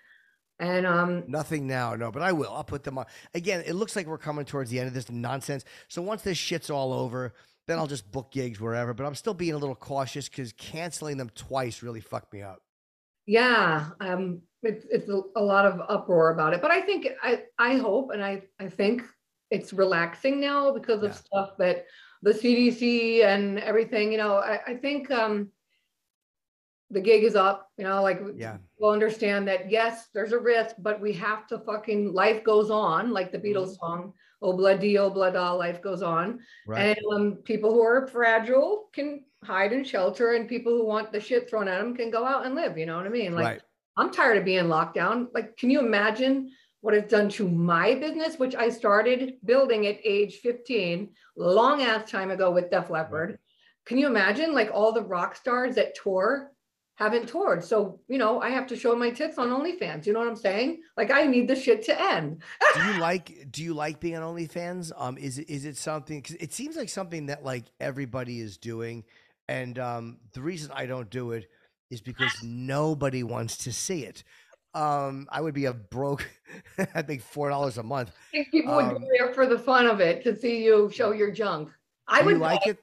[0.59, 2.51] And um nothing now, no, but I will.
[2.51, 3.05] I'll put them on.
[3.33, 5.65] Again, it looks like we're coming towards the end of this nonsense.
[5.87, 7.33] So once this shit's all over,
[7.69, 8.93] then I'll just book gigs wherever.
[8.93, 12.61] But I'm still being a little cautious because canceling them twice really fucked me up.
[13.25, 16.61] yeah, um it's it's a, lot of uproar about it.
[16.61, 19.03] But I think I I hope and I I think
[19.51, 21.13] it's relaxing now because of Yeah.
[21.13, 21.85] stuff that
[22.21, 25.51] the CDC and everything, you know, I, I think um
[26.91, 28.57] the gig is up, you know, like Yeah.
[28.77, 33.11] we'll understand that yes, there's a risk, but we have to fucking life goes on,
[33.11, 36.97] like the Beatles song, "Oh bloody, oh blood, ah, life goes on." Right.
[36.97, 41.19] And um, people who are fragile can hide and shelter, and people who want the
[41.19, 42.77] shit thrown at them can go out and live.
[42.77, 43.33] You know what I mean?
[43.33, 43.61] Like right.
[43.97, 45.27] I'm tired of being locked down.
[45.33, 49.99] Like, can you imagine what it's done to my business, which I started building at
[50.03, 53.39] age 15, long ass time ago with Def Leppard?
[53.85, 56.51] Can you imagine like all the rock stars that tour
[56.99, 57.63] haven't toured?
[57.63, 60.05] So, you know, I have to show my tits on OnlyFans.
[60.05, 60.81] You know what I'm saying?
[60.97, 62.43] Like, I need the shit to end.
[62.75, 64.91] do you like do you like being on OnlyFans?
[64.97, 66.19] Um, is it is it something?
[66.21, 69.05] Because it seems like something that like everybody is doing,
[69.47, 71.47] and um, the reason I don't do it
[71.89, 74.25] is because nobody wants to see it.
[74.73, 76.29] Um, I would be a broke.
[76.93, 78.11] I think four dollars a month.
[78.11, 80.91] I think people would Um, go there for the fun of it to see you
[80.93, 81.69] show your junk.
[82.09, 82.77] I Do would you like it?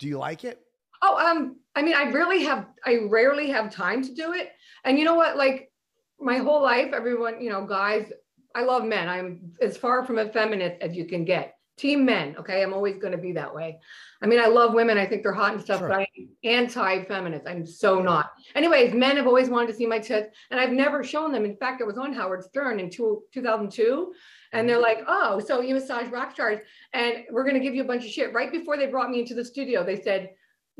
[0.00, 0.60] Do you like it?
[1.02, 4.50] Oh, um, I mean, I really have, I rarely have time to do it.
[4.84, 5.36] And you know what?
[5.36, 5.70] Like
[6.18, 8.12] my whole life, everyone, you know, guys,
[8.54, 9.08] I love men.
[9.08, 11.54] I'm as far from a feminist as you can get.
[11.78, 12.36] Team men.
[12.38, 12.62] Okay.
[12.62, 13.78] I'm always going to be that way.
[14.20, 14.98] I mean, I love women.
[14.98, 15.88] I think they're hot and stuff, Sure.
[15.88, 17.46] but I'm anti-feminist.
[17.46, 18.32] I'm so not.
[18.54, 21.44] Anyways, men have always wanted to see my tits and I've never shown them.
[21.46, 24.12] In fact, it was on Howard Stern in two, 2002.
[24.52, 26.58] And they're like, oh, so you massage rock stars
[26.92, 28.34] and we're going to give you a bunch of shit.
[28.34, 30.30] Right before they brought me into the studio, they said,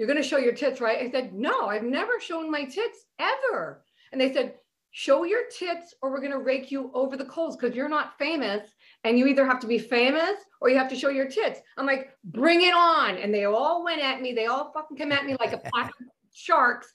[0.00, 0.96] you're going to show your tits, right?
[0.96, 3.84] I said, no, I've never shown my tits ever.
[4.12, 4.54] And they said,
[4.92, 8.16] show your tits or we're going to rake you over the coals because you're not
[8.16, 8.70] famous
[9.04, 11.60] and you either have to be famous or you have to show your tits.
[11.76, 13.18] I'm like, bring it on.
[13.18, 14.32] And they all went at me.
[14.32, 16.90] They all fucking came at me like a pack of sharks.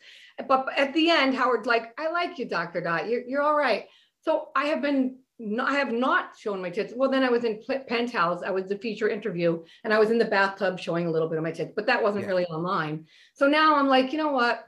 [0.48, 2.82] But at the end, Howard's like, I like you, Dr.
[2.82, 3.08] Dot.
[3.08, 3.86] You're, you're all right.
[4.22, 6.94] So I have been, no- I have not shown my tits.
[6.96, 8.42] Well, then I was in Penthouse.
[8.44, 11.38] I was the feature interview and I was in the bathtub showing a little bit
[11.38, 12.30] of my tits, but that wasn't Yeah.
[12.30, 13.06] really online.
[13.34, 14.68] So now I'm like, you know what?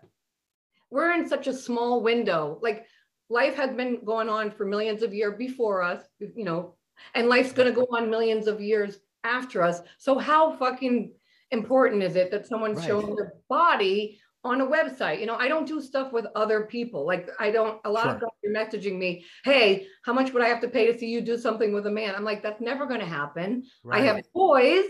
[0.90, 2.60] We're in such a small window.
[2.62, 2.86] Like
[3.30, 6.76] life has been going on for millions of years before us, you know,
[7.14, 9.82] and life's going to go on millions of years after us.
[9.98, 11.14] So how fucking
[11.52, 12.88] important is it that someone's Right.
[12.88, 15.20] showing their body on a website?
[15.20, 17.06] You know, I don't do stuff with other people.
[17.06, 18.30] Like I don't, a lot of Sure.
[18.30, 21.22] guys are messaging me, hey, how much would I have to pay to see you
[21.22, 22.16] do something with a man?
[22.16, 23.64] I'm like, that's never going to happen.
[23.92, 24.86] I have boys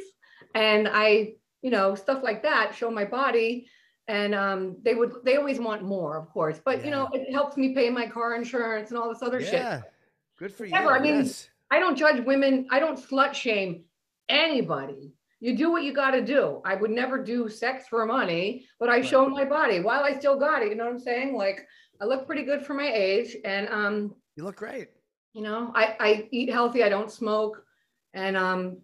[0.54, 3.68] and I, you know, stuff like that, show my body.
[4.10, 7.58] And um, they would, they always want more, of course, but you know, it helps
[7.58, 9.54] me pay my car insurance and all this other shit.
[9.54, 9.82] yeah.
[10.40, 10.74] Good for you.
[10.76, 11.50] I mean, yes.
[11.72, 12.68] I don't judge women.
[12.72, 13.84] I don't slut shame
[14.30, 15.14] anybody.
[15.40, 16.62] You do what you got to do.
[16.66, 19.06] I would never do sex for money, but I Right.
[19.06, 20.70] show my body while I still got it.
[20.70, 21.36] You know what I'm saying?
[21.36, 21.68] Like
[22.02, 24.90] I look pretty good for my age, and um, You look great.
[25.34, 26.84] you know, I I eat healthy.
[26.84, 27.64] I don't smoke,
[28.14, 28.78] and um,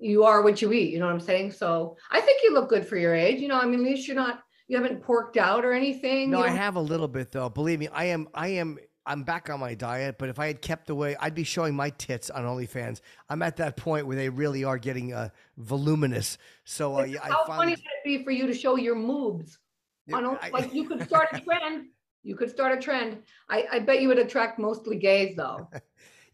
[0.00, 0.92] you are what you eat.
[0.92, 1.52] You know what I'm saying?
[1.52, 3.40] So I think you look good for your age.
[3.40, 4.40] You know, I mean, at least you're not.
[4.68, 6.30] You haven't porked out or anything.
[6.30, 7.48] No, you I have a little bit though.
[7.48, 8.28] Believe me, I am.
[8.34, 8.78] I am.
[9.04, 11.90] I'm back on my diet, but if I had kept away, I'd be showing my
[11.90, 13.00] tits on OnlyFans.
[13.28, 16.38] I'm at that point where they really are getting uh, voluminous.
[16.64, 19.58] So uh, yeah, I How funny would it be for you to show your moobs?
[20.06, 21.86] Yeah, on, I- like you could start a trend.
[22.22, 23.22] You could start a trend.
[23.48, 25.68] I, I bet you would attract mostly gays though.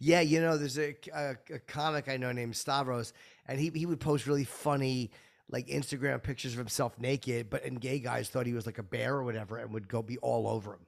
[0.01, 3.13] Yeah, you know, there's a, a, a comic I know named Stavros,
[3.47, 5.11] and he he would post really funny
[5.51, 8.83] like Instagram pictures of himself naked, but and gay guys thought he was like a
[8.83, 10.87] bear or whatever, and would go be all over him.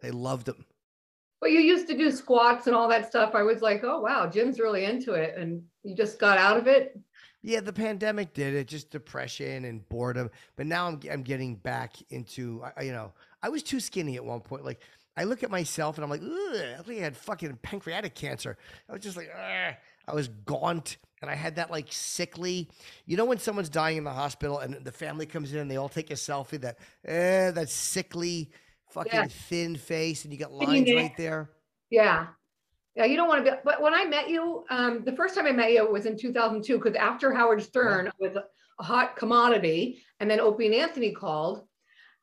[0.00, 0.64] They loved him.
[1.40, 3.34] But you used to do squats and all that stuff.
[3.34, 6.66] I was like, oh wow, Jim's really into it, and you just got out of
[6.66, 6.98] it.
[7.42, 10.30] Yeah, the pandemic did it, just depression and boredom.
[10.56, 14.40] But now I'm I'm getting back into, you know, I was too skinny at one
[14.40, 14.64] point.
[14.64, 14.80] Like
[15.16, 18.56] I look at myself and I'm like, Ugh, I think I had fucking pancreatic cancer.
[18.88, 19.74] I was just like, Ugh.
[20.08, 22.68] I was gaunt and I had that like sickly,
[23.06, 25.76] you know, when someone's dying in the hospital and the family comes in and they
[25.76, 28.50] all take a selfie, that eh, that sickly,
[28.90, 29.26] fucking Yeah.
[29.26, 31.50] thin face, and you got lines right there.
[31.90, 32.28] Yeah.
[32.94, 35.46] Yeah, you don't want to be, but when I met you, um, the first time
[35.46, 38.44] I met you was in 2002, because after Howard Stern was a,
[38.80, 41.66] hot commodity, and then Opie and Anthony called,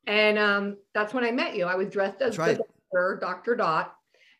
[0.07, 1.65] and um, that's when I met you.
[1.65, 2.57] I was dressed as right.
[2.57, 3.55] the doctor, Dr.
[3.55, 3.93] Dot,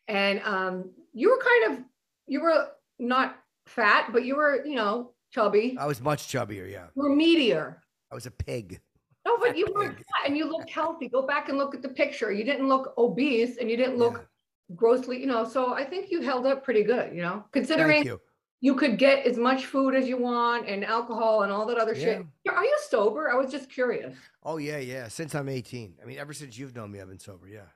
[0.08, 1.84] and um, you were kind of,
[2.26, 3.36] you were not
[3.66, 5.76] fat, but you were, you know, chubby.
[5.78, 6.70] I was much chubbier.
[6.70, 7.82] Yeah, You were meteor.
[8.10, 8.80] I was a pig.
[9.26, 11.08] No, but you were and you looked healthy.
[11.08, 12.30] Go back and look at the picture.
[12.32, 14.76] You didn't look obese and you didn't look Yeah.
[14.76, 15.44] grossly, you know.
[15.44, 18.20] So I think you held up pretty good, you know, considering you.
[18.60, 18.76] you.
[18.76, 22.24] could get as much food as you want and alcohol and all that other shit.
[22.48, 23.28] Are you sober?
[23.28, 24.14] I was just curious.
[24.44, 25.08] Oh yeah, yeah.
[25.08, 25.96] Since I'm 18.
[26.00, 27.48] I mean, ever since you've known me, I've been sober.
[27.48, 27.70] Yeah.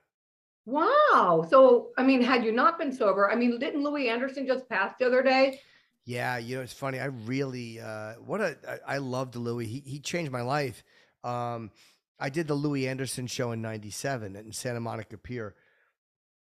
[0.65, 1.45] Wow.
[1.49, 4.93] So, I mean, had you not been sober, I mean, didn't Louie Anderson just pass
[4.99, 5.59] the other day?
[6.05, 6.99] Yeah, you know, it's funny.
[6.99, 9.65] I really, uh, what a, I, I loved Louie.
[9.65, 10.83] He, he changed my life.
[11.23, 11.71] Um,
[12.19, 15.55] I did the Louie Anderson show in 97 in Santa Monica Pier.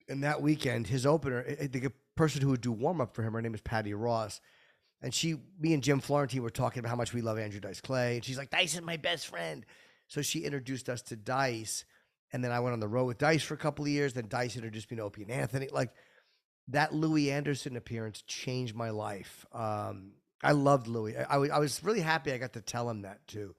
[0.10, 3.24] And that weekend, his opener, eh, eh, the person who would do warm up for
[3.24, 4.42] him, her name is Patty Ross.
[5.02, 7.82] And she, me and Jim Florentine were talking about how much we love Andrew Dice
[7.82, 8.16] Clay.
[8.16, 9.66] And she's like, Dice is my best friend.
[10.08, 11.86] So she introduced us to Dice.
[12.34, 14.14] And then I went on the road with Dice for a couple of years.
[14.14, 15.68] Then Dice introduced me to Opie and Anthony.
[15.72, 15.92] Like,
[16.70, 19.46] that Louie Anderson appearance changed my life.
[19.54, 20.14] Um,
[20.44, 21.16] I loved Louie.
[21.16, 23.56] I, I, I was really happy I got to tell him that too.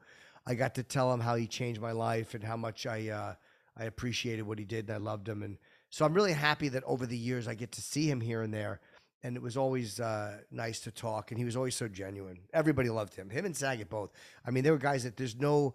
[0.48, 3.34] I got to tell him how he changed my life and how much I uh,
[3.76, 5.42] I appreciated what he did and I loved him.
[5.42, 5.58] And
[5.90, 8.52] so I'm really happy that over the years I get to see him here and
[8.52, 8.80] there.
[9.22, 11.30] And it was always uh, nice to talk.
[11.30, 12.38] And he was always so genuine.
[12.54, 13.28] Everybody loved him.
[13.28, 14.10] Him and Saget both.
[14.46, 15.74] I mean, they were guys that there's no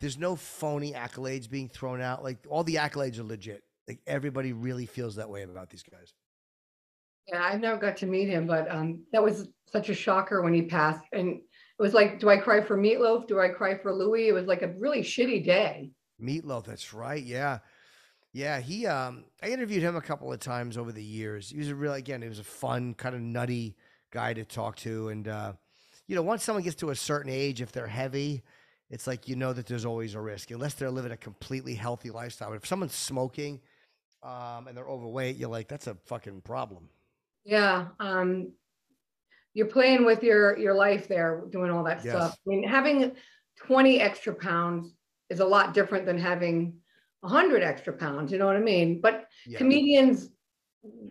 [0.00, 2.24] there's no phony accolades being thrown out.
[2.24, 3.64] Like all the accolades are legit.
[3.86, 6.14] Like everybody really feels that way about these guys.
[7.28, 10.54] Yeah, I've never got to meet him, but um, that was such a shocker when
[10.54, 11.02] he passed.
[11.12, 11.40] And
[11.78, 13.26] it was like, do I cry for Meatloaf?
[13.26, 14.28] Do I cry for Louie?
[14.28, 15.90] It was like a really shitty day.
[16.20, 17.22] Meatloaf, that's right.
[17.22, 17.58] Yeah.
[18.32, 21.50] Yeah, he um I interviewed him a couple of times over the years.
[21.50, 23.76] He was a real again, he was a fun, kind of nutty
[24.10, 25.08] guy to talk to.
[25.08, 25.52] And uh,
[26.06, 28.42] you know, once someone gets to a certain age, if they're heavy,
[28.90, 32.10] it's like you know that there's always a risk, unless they're living a completely healthy
[32.10, 32.50] lifestyle.
[32.50, 33.60] But if someone's smoking
[34.22, 36.90] um and they're overweight, you're like, that's a fucking problem.
[37.44, 37.86] Yeah.
[38.00, 38.52] Um,
[39.56, 42.14] you're playing with your your life there, doing all that Yes.
[42.14, 42.32] stuff.
[42.32, 43.16] I mean, having
[43.56, 44.94] 20 extra pounds
[45.30, 46.78] is a lot different than having
[47.20, 48.30] 100 extra pounds.
[48.30, 49.00] You know what I mean?
[49.00, 49.56] But Yeah.
[49.56, 50.28] comedians,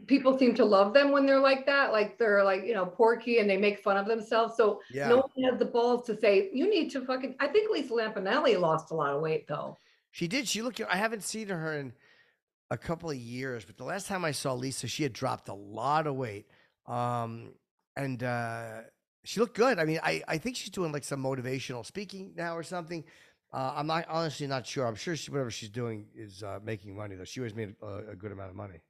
[0.05, 1.91] people seem to love them when they're like that.
[1.91, 4.55] Like they're like, you know, porky and they make fun of themselves.
[4.55, 5.09] So Yeah.
[5.09, 7.35] no one has the balls to say, you need to fucking.
[7.39, 9.75] I think Lisa Lampanelli lost a lot of weight though.
[10.11, 10.47] She did.
[10.47, 10.79] She looked.
[10.79, 11.93] I haven't seen her in
[12.69, 15.53] a couple of years, but the last time I saw Lisa, she had dropped a
[15.55, 16.45] lot of weight,
[16.85, 17.55] um,
[17.95, 18.81] and uh,
[19.23, 19.79] she looked good.
[19.79, 23.03] I mean, I I think she's doing like some motivational speaking now or something.
[23.53, 24.85] Uh, I'm not honestly not sure.
[24.85, 27.23] I'm sure she, whatever she's doing is uh, making money though.
[27.23, 28.81] She always made a, a good amount of money.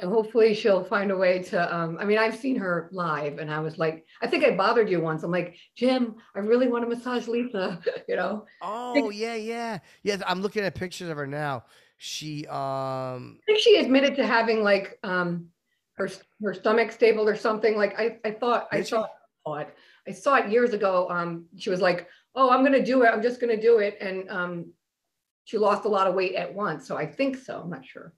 [0.00, 3.52] And hopefully she'll find a way to, um, I mean, I've seen her live and
[3.52, 5.24] I was like, I think I bothered you once.
[5.24, 8.46] I'm like, Jim, I really want to massage Lisa, you know?
[8.62, 10.18] Oh yeah, yeah, yeah.
[10.26, 11.64] I'm looking at pictures of her now.
[11.96, 15.48] She um I think she admitted to having like, um,
[15.98, 16.08] her,
[16.42, 17.76] her stomach stapled or something.
[17.76, 18.90] Like I, I thought, I Did she?
[18.90, 19.06] saw,
[19.46, 19.74] saw it.
[20.06, 21.08] I saw it years ago.
[21.10, 23.08] Um, she was like, oh, I'm going to do it.
[23.08, 23.98] I'm just going to do it.
[24.00, 24.72] And, um,
[25.44, 26.86] she lost a lot of weight at once.
[26.86, 27.60] So I think so.
[27.62, 28.12] I'm not sure.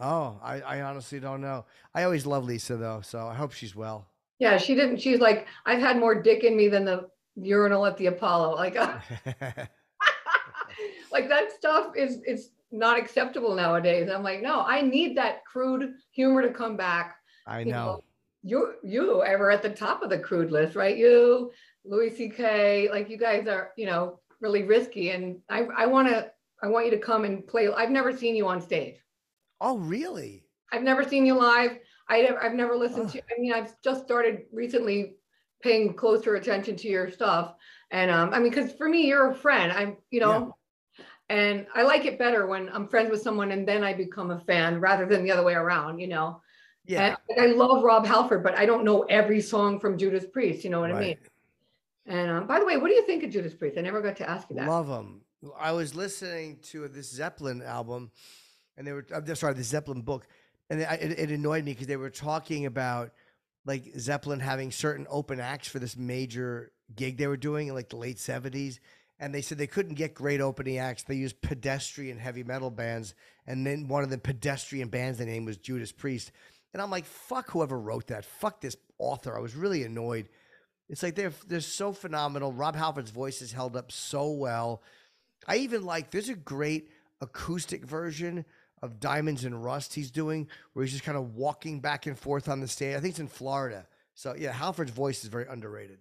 [0.00, 1.64] oh I I honestly don't know.
[1.94, 4.08] I always love Lisa though, so I hope she's well.
[4.40, 4.56] Yeah.
[4.58, 8.06] She didn't, she's like, I've had more dick in me than the urinal at the
[8.06, 8.56] Apollo.
[8.56, 8.74] Like,
[11.12, 14.08] like that stuff is is not acceptable nowadays.
[14.10, 17.16] I'm like, no, I need that crude humor to come back.
[17.46, 18.04] I You know.
[18.44, 20.96] You you ever at the top of the crude list, right?
[20.96, 21.52] You,
[21.84, 22.88] Louis C.K.
[22.90, 26.86] Like you guys are, you know, really risky, and I I want to I want
[26.86, 27.68] you to come and play.
[27.68, 28.96] I've never seen you on stage.
[29.60, 30.44] Oh really?
[30.72, 31.78] I've never seen you live.
[32.08, 33.12] I I've never listened Oh.
[33.12, 33.20] to.
[33.20, 35.14] I mean, I've just started recently
[35.62, 37.54] paying closer attention to your stuff,
[37.92, 39.70] and um, I mean, because for me, you're a friend.
[39.70, 40.56] I'm, you know,
[41.28, 44.40] and I like it better when I'm friends with someone and then I become a
[44.40, 46.00] fan rather than the other way around.
[46.00, 46.42] You know,
[46.84, 47.16] Yeah.
[47.28, 50.64] And, I love Rob Halford, but I don't know every song from Judas Priest.
[50.64, 51.08] You know what I mean?
[51.08, 51.18] right.
[52.06, 53.78] And um, by the way, what do you think of Judas Priest?
[53.78, 54.68] I never got to ask you that.
[54.68, 55.20] Love them.
[55.58, 58.10] I was listening to this Zeppelin album,
[58.76, 60.26] and they were I'm sorry, the Zeppelin book,
[60.70, 63.12] and it, it, it annoyed me because they were talking about
[63.64, 67.88] like Zeppelin having certain open acts for this major gig they were doing in like
[67.88, 68.78] the late '70s,
[69.18, 71.02] and they said they couldn't get great opening acts.
[71.04, 73.14] They used pedestrian heavy metal bands,
[73.46, 76.32] and then one of the pedestrian bands, the name was Judas Priest,
[76.72, 79.36] and I'm like, fuck whoever wrote that, fuck this author.
[79.36, 80.28] I was really annoyed.
[80.88, 82.52] It's like they're they're so phenomenal.
[82.52, 84.82] Rob Halford's voice is held up so well.
[85.46, 88.44] I even like there's a great acoustic version
[88.82, 92.48] of Diamonds and Rust he's doing where he's just kind of walking back and forth
[92.48, 92.96] on the stage.
[92.96, 93.86] I think it's in Florida.
[94.14, 95.98] So yeah, Halford's voice is very underrated.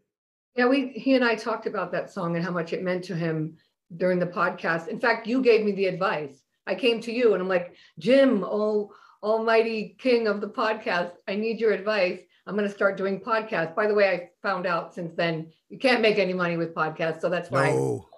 [0.55, 3.15] Yeah, we he and I talked about that song and how much it meant to
[3.15, 3.57] him
[3.95, 4.88] during the podcast.
[4.88, 6.43] In fact, you gave me the advice.
[6.67, 8.91] I came to you and I'm like, Jim, oh
[9.23, 12.19] almighty king of the podcast, I need your advice.
[12.47, 13.75] I'm going to start doing podcasts.
[13.75, 17.21] By the way, I found out since then you can't make any money with podcasts,
[17.21, 18.10] so that's why No,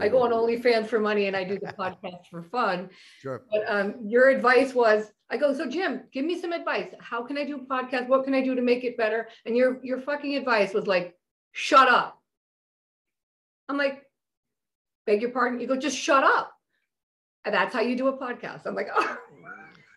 [0.00, 0.30] I go on.
[0.30, 2.88] OnlyFans for money and I do the podcast for fun.
[3.20, 3.42] Sure.
[3.50, 6.94] But um, your advice was, I go, so Jim, give me some advice.
[7.00, 8.06] How can I do podcast?
[8.06, 9.28] What can I do to make it better?
[9.44, 11.16] And your your fucking advice was like,
[11.52, 12.20] shut up.
[13.68, 14.02] I'm like,
[15.06, 15.58] beg your pardon.
[15.60, 16.52] You go, just shut up.
[17.44, 18.66] And that's how you do a podcast.
[18.66, 19.18] I'm like, oh.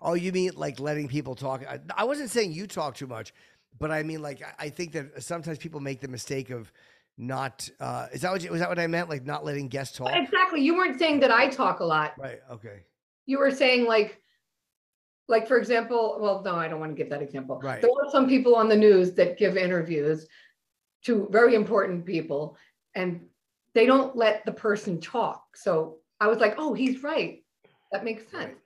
[0.02, 1.64] Oh, you mean like letting people talk?
[1.68, 3.34] I, I wasn't saying you talk too much,
[3.80, 6.72] but I mean like I, I think that sometimes people make the mistake of
[7.18, 7.68] not.
[7.80, 9.10] Uh, is that what you, was that what I meant?
[9.10, 10.12] Like not letting guests talk?
[10.14, 10.62] exactly.
[10.62, 12.14] You weren't saying that I talk a lot.
[12.18, 12.40] Right.
[12.52, 12.84] Okay.
[13.26, 14.22] You were saying like,
[15.28, 17.60] like for example, well, no, I don't want to give that example.
[17.62, 17.82] Right.
[17.82, 20.28] There are some people on the news that give interviews
[21.06, 22.58] to very important people
[22.96, 23.22] and
[23.74, 25.56] they don't let the person talk.
[25.56, 27.44] So I was like, oh, he's right.
[27.92, 28.46] That makes sense.
[28.46, 28.58] Right.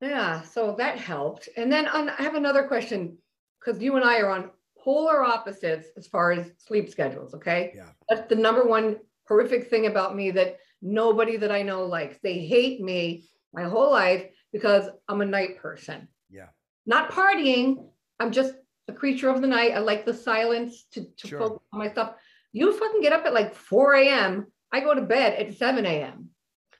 [0.00, 0.42] Yeah.
[0.42, 1.48] So that helped.
[1.56, 3.18] And then on, I have another question
[3.60, 7.34] because you and I are on polar opposites as far as sleep schedules.
[7.34, 7.72] Okay.
[7.74, 7.88] Yeah.
[8.08, 12.18] That's the number one horrific thing about me that nobody that I know likes.
[12.22, 16.08] They hate me my whole life because I'm a night person.
[16.30, 16.48] Yeah.
[16.86, 17.88] Not partying.
[18.20, 18.54] I'm just
[18.86, 19.72] a creature of the night.
[19.72, 21.38] I like the silence to, to Sure.
[21.40, 22.14] focus on my stuff.
[22.52, 24.46] You fucking get up at like 4 a.m.
[24.72, 26.30] I go to bed at 7 a.m.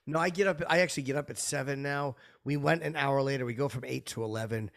[0.09, 0.61] No, I get up.
[0.67, 2.15] I actually get up at seven now.
[2.43, 3.45] We went an hour later.
[3.45, 4.71] We go from eight to eleven.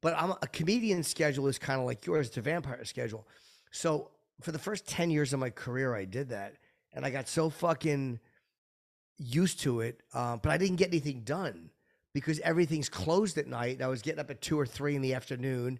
[0.00, 2.28] But I'm a comedian schedule is kind of like yours.
[2.28, 3.26] It's a vampire schedule.
[3.70, 6.54] So for the first ten years of my career, I did that,
[6.92, 8.18] and I got so fucking
[9.18, 10.02] used to it.
[10.12, 11.70] Um, but I didn't get anything done
[12.12, 13.80] because everything's closed at night.
[13.80, 15.78] I was getting up at two or three in the afternoon.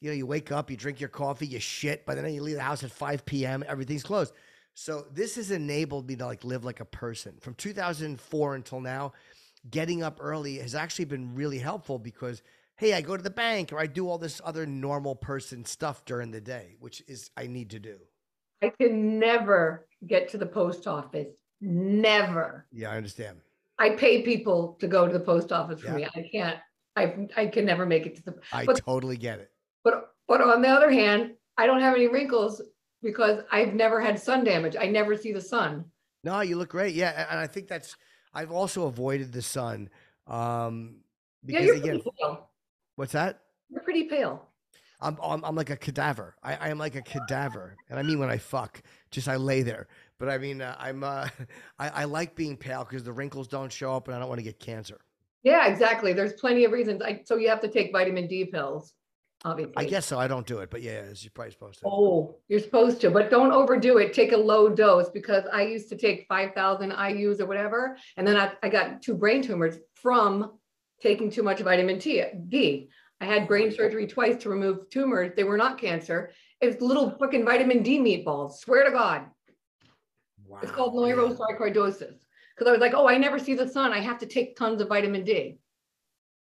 [0.00, 2.04] You know, you wake up, you drink your coffee, you shit.
[2.06, 4.32] By the time you leave the house at five p.m., everything's closed.
[4.74, 7.34] So this has enabled me to like live like a person.
[7.40, 9.12] From 2004 until now,
[9.70, 12.42] getting up early has actually been really helpful because
[12.78, 16.04] hey, I go to the bank or I do all this other normal person stuff
[16.04, 17.98] during the day, which is I need to do.
[18.62, 21.28] I can never get to the post office.
[21.60, 22.66] Never.
[22.72, 23.38] Yeah, I understand.
[23.78, 25.94] I pay people to go to the post office for Yeah.
[25.96, 26.06] me.
[26.16, 26.58] I can't.
[26.96, 28.34] I I can never make it to the.
[28.52, 29.50] I But- totally get it.
[29.84, 32.60] But but on the other hand, I don't have any wrinkles
[33.02, 34.76] because I've never had sun damage.
[34.78, 35.84] I never see the sun.
[36.24, 36.94] No, you look great.
[36.94, 37.96] Yeah, and I think that's
[38.32, 39.90] I've also avoided the sun.
[40.26, 41.00] Um
[41.44, 42.50] Yeah, because you're again, pretty pale.
[42.96, 43.40] what's that?
[43.70, 44.48] You're pretty pale.
[45.00, 46.36] I'm, I'm I'm like a cadaver.
[46.44, 49.62] I, I am like a cadaver, and I mean when I fuck, just I lay
[49.62, 49.88] there.
[50.18, 51.28] But I mean, uh, I'm uh,
[51.78, 54.38] I, I like being pale because the wrinkles don't show up, and I don't want
[54.38, 55.00] to get cancer.
[55.42, 56.12] Yeah, exactly.
[56.12, 57.02] There's plenty of reasons.
[57.02, 58.94] I, so you have to take vitamin D pills,
[59.44, 59.74] obviously.
[59.76, 60.18] I guess so.
[60.18, 61.86] I don't do it, but yeah, as you're probably supposed to.
[61.86, 64.12] Oh, you're supposed to, but don't overdo it.
[64.12, 67.96] Take a low dose because I used to take 5,000 IUs or whatever.
[68.16, 70.58] And then I, I got two brain tumors from
[71.00, 72.88] taking too much vitamin T, D.
[73.20, 75.32] I had brain surgery twice to remove tumors.
[75.36, 76.32] They were not cancer.
[76.60, 78.54] It's little fucking vitamin D meatballs.
[78.54, 79.26] Swear to God.
[80.46, 80.58] Wow.
[80.62, 81.14] It's called yeah.
[81.14, 82.14] neurosarcoidosis.
[82.54, 83.92] Because I was like, oh, I never see the sun.
[83.92, 85.58] I have to take tons of vitamin D.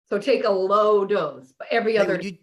[0.10, 2.38] So take a low dose, but every Hey, other you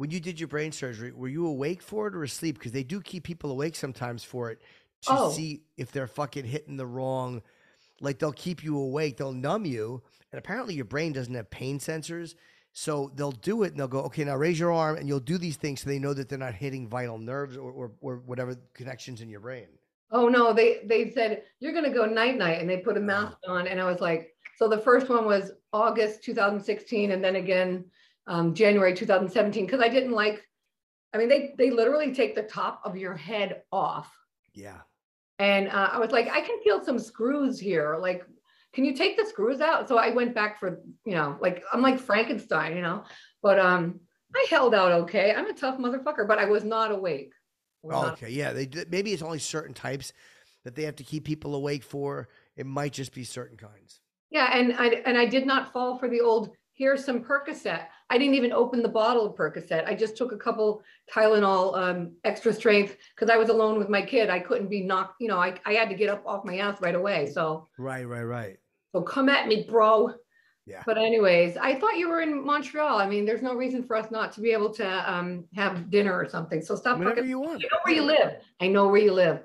[0.00, 2.54] when you did your brain surgery, were you awake for it or asleep?
[2.58, 4.62] Because they do keep people awake sometimes for it
[5.02, 5.30] to Oh.
[5.30, 7.42] see if they're fucking hitting the wrong.
[8.00, 10.02] Like they'll keep you awake, they'll numb you,
[10.32, 12.34] and apparently your brain doesn't have pain sensors.
[12.72, 15.36] So they'll do it and they'll go, okay, now raise your arm, and you'll do
[15.36, 18.56] these things so they know that they're not hitting vital nerves or, or, or whatever
[18.72, 19.66] connections in your brain.
[20.12, 23.36] Oh no, they they said you're gonna go night night, and they put a mask
[23.46, 27.84] on, and I was like, so the first one was August 2016, and then again
[28.30, 30.46] um, January 2017, because I didn't like.
[31.12, 34.10] I mean, they they literally take the top of your head off,
[34.54, 34.78] Yeah.
[35.40, 37.98] and uh, I was like, I can feel some screws here.
[38.00, 38.24] Like,
[38.72, 39.88] can you take the screws out?
[39.88, 43.02] So I went back for you know, like I'm like Frankenstein, you know.
[43.42, 43.98] But um,
[44.36, 45.34] I held out okay.
[45.34, 47.32] I'm a tough motherfucker, but I was not awake.
[47.82, 48.52] Was Oh, not- okay, yeah.
[48.52, 50.12] They maybe it's only certain types
[50.64, 52.28] that they have to keep people awake for.
[52.56, 54.00] It might just be certain kinds.
[54.30, 57.86] Yeah, and I and I did not fall for the old here's some Percocet.
[58.10, 59.86] I didn't even open the bottle of Percocet.
[59.86, 60.82] I just took a couple
[61.14, 64.28] Tylenol um, extra strength because I was alone with my kid.
[64.28, 66.80] I couldn't be knocked, you know, I, I had to get up off my ass
[66.80, 67.30] right away.
[67.30, 68.56] So Right, right, right.
[68.92, 70.12] so come at me, bro.
[70.66, 70.82] Yeah.
[70.86, 72.98] But anyways, I thought you were in Montreal.
[72.98, 76.12] I mean, there's no reason for us not to be able to um, have dinner
[76.12, 76.62] or something.
[76.62, 77.30] So stop Whenever fucking.
[77.30, 77.64] you want.
[77.64, 78.32] I know where you live.
[78.60, 79.40] I know where you live.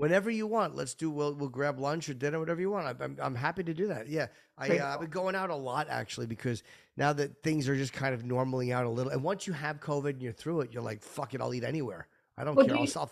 [0.00, 0.74] Whenever you want.
[0.74, 1.10] Let's do.
[1.10, 2.86] We'll we'll grab lunch or dinner, whatever you want.
[2.86, 4.08] I'm I'm, I'm happy to do that.
[4.08, 4.26] Yeah,
[4.58, 6.62] I, uh, I've been going out a lot actually because
[6.96, 9.80] now that things are just kind of normaling out a little, and once you have
[9.80, 12.08] COVID and you're through it, you're like, fuck it, I'll eat anywhere.
[12.36, 12.76] I don't Well, care.
[12.76, 13.10] do you- I'll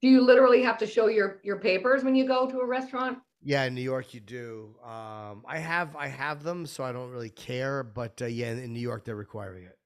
[0.00, 3.18] Do you literally have to show your your papers when you go to a restaurant?
[3.42, 4.74] Yeah, in New York you do.
[4.84, 7.82] Um, I have I have them, so I don't really care.
[7.82, 9.76] But uh, yeah, in, in New York they're requiring it.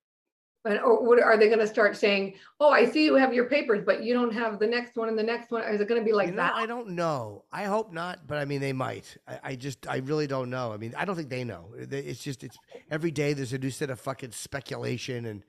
[0.67, 2.37] And or what are they going to start saying?
[2.59, 5.19] Oh, I see you have your papers, but you don't have the next one and
[5.19, 5.63] the next one.
[5.63, 6.55] Is it going to be like you know, that?
[6.55, 7.45] I don't know.
[7.53, 9.15] I hope not, but I mean they might.
[9.29, 10.73] I, I just I really don't know.
[10.73, 11.75] I mean I don't think they know.
[11.77, 12.57] It's just it's
[12.91, 15.43] every day there's a new set of fucking speculation, and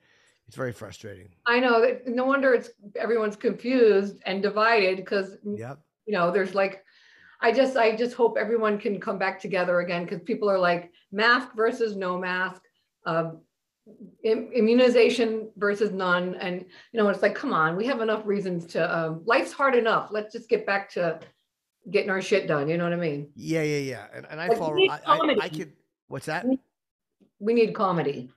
[0.46, 1.28] it's very frustrating.
[1.46, 5.78] I know no wonder it's everyone's confused and divided because Yep.
[6.04, 6.84] you know there's like
[7.40, 10.92] I just I just hope everyone can come back together again because people are like
[11.10, 12.60] mask versus no mask,
[13.06, 13.40] im-
[14.24, 18.98] immunization versus none, and you know it's like come on, we have enough reasons to
[18.98, 20.08] um, life's hard enough.
[20.10, 21.20] Let's just get back to
[21.90, 22.68] getting our shit done.
[22.68, 23.30] You know what I mean?
[23.34, 24.06] Yeah, yeah, yeah.
[24.14, 24.76] And and I Like, fall.
[24.90, 25.72] I, I, I could.
[26.08, 26.46] What's that?
[27.38, 28.30] We need comedy.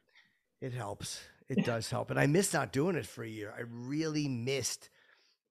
[0.62, 1.22] It helps.
[1.48, 2.12] It does help.
[2.12, 3.54] And I missed not doing it for a year.
[3.58, 4.90] I really missed.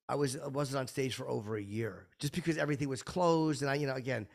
[0.09, 3.63] I was I wasn't on stage for over a year just because everything was closed.
[3.63, 4.27] And I, you know, again,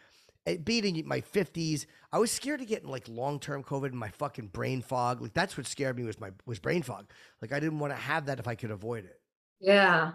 [0.46, 3.98] it being in my fifties, I was scared of getting like long term COVID and
[4.00, 5.22] my fucking brain fog.
[5.22, 7.10] Like that's what scared me was my was brain fog.
[7.42, 9.20] Like I didn't want to have that if I could avoid it.
[9.60, 10.12] Yeah,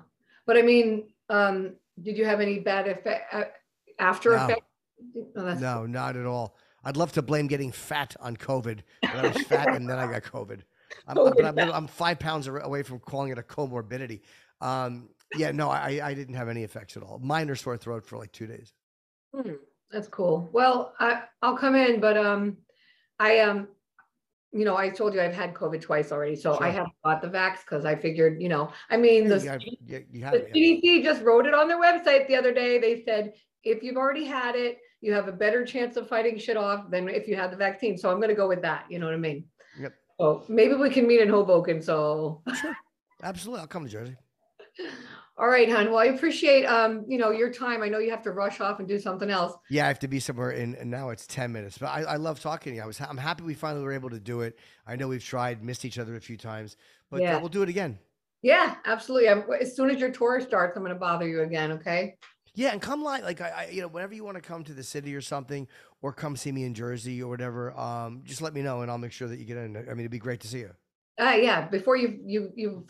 [0.47, 3.45] but I mean, um, did you have any bad effect uh,
[3.99, 4.45] after No.
[4.45, 4.63] effect?
[5.37, 6.57] Oh, No, not at all.
[6.85, 8.81] I'd love to blame getting fat on COVID.
[9.05, 10.61] I was fat and then I got COVID.
[11.07, 14.21] I'm, I'm- I'm, I'm five pounds away from calling it a comorbidity.
[14.61, 17.19] Um, yeah, no, I, I didn't have any effects at all.
[17.23, 18.73] Minor sore throat for like two days.
[19.35, 19.53] Hmm,
[19.91, 20.49] that's cool.
[20.53, 22.59] Well, I I'll come in, but um,
[23.19, 23.69] I um,
[24.53, 27.29] you know, I told you I've had COVID twice already, so I haven't got the
[27.29, 30.49] vax because I figured, you know, I mean, the, you, got- you, you have the
[30.55, 30.79] yeah.
[30.81, 32.79] CDC just wrote it on their website the other day.
[32.79, 36.57] They said if you've already had it, you have a better chance of fighting shit
[36.57, 37.97] off than if you had the vaccine.
[37.97, 38.87] So I'm going to go with that.
[38.89, 39.45] You know what I mean?
[39.79, 39.95] Yep.
[40.19, 41.83] So maybe we can meet in Hoboken.
[41.83, 42.43] So
[43.23, 43.61] Absolutely.
[43.61, 44.17] I'll come to Jersey.
[45.39, 45.87] All right, hon.
[45.91, 47.83] Well, I appreciate um, you know, your time.
[47.83, 49.55] I know you have to rush off and do something else.
[49.71, 51.79] Yeah, I have to be somewhere in, and now it's 10 minutes.
[51.79, 52.83] But I, I love talking to you.
[52.83, 54.59] I was, I'm happy we finally were able to do it.
[54.85, 56.77] I know we've tried, missed each other a few times,
[57.09, 57.37] but Yeah.
[57.37, 58.01] uh, we'll do it again.
[58.43, 59.29] Yeah, absolutely.
[59.29, 61.73] I'm, as soon as your tour starts, I'm going to bother you again.
[61.73, 62.17] Okay.
[62.55, 63.23] Yeah, and come live.
[63.23, 65.69] Like I, I, you know, whenever you want to come to the city or something,
[66.03, 68.99] or come see me in Jersey or whatever, um, just let me know, and I'll
[68.99, 69.77] make sure that you get in.
[69.77, 70.75] I mean, it'd be great to see you.
[71.19, 71.67] Uh, yeah.
[71.69, 72.87] Before you you you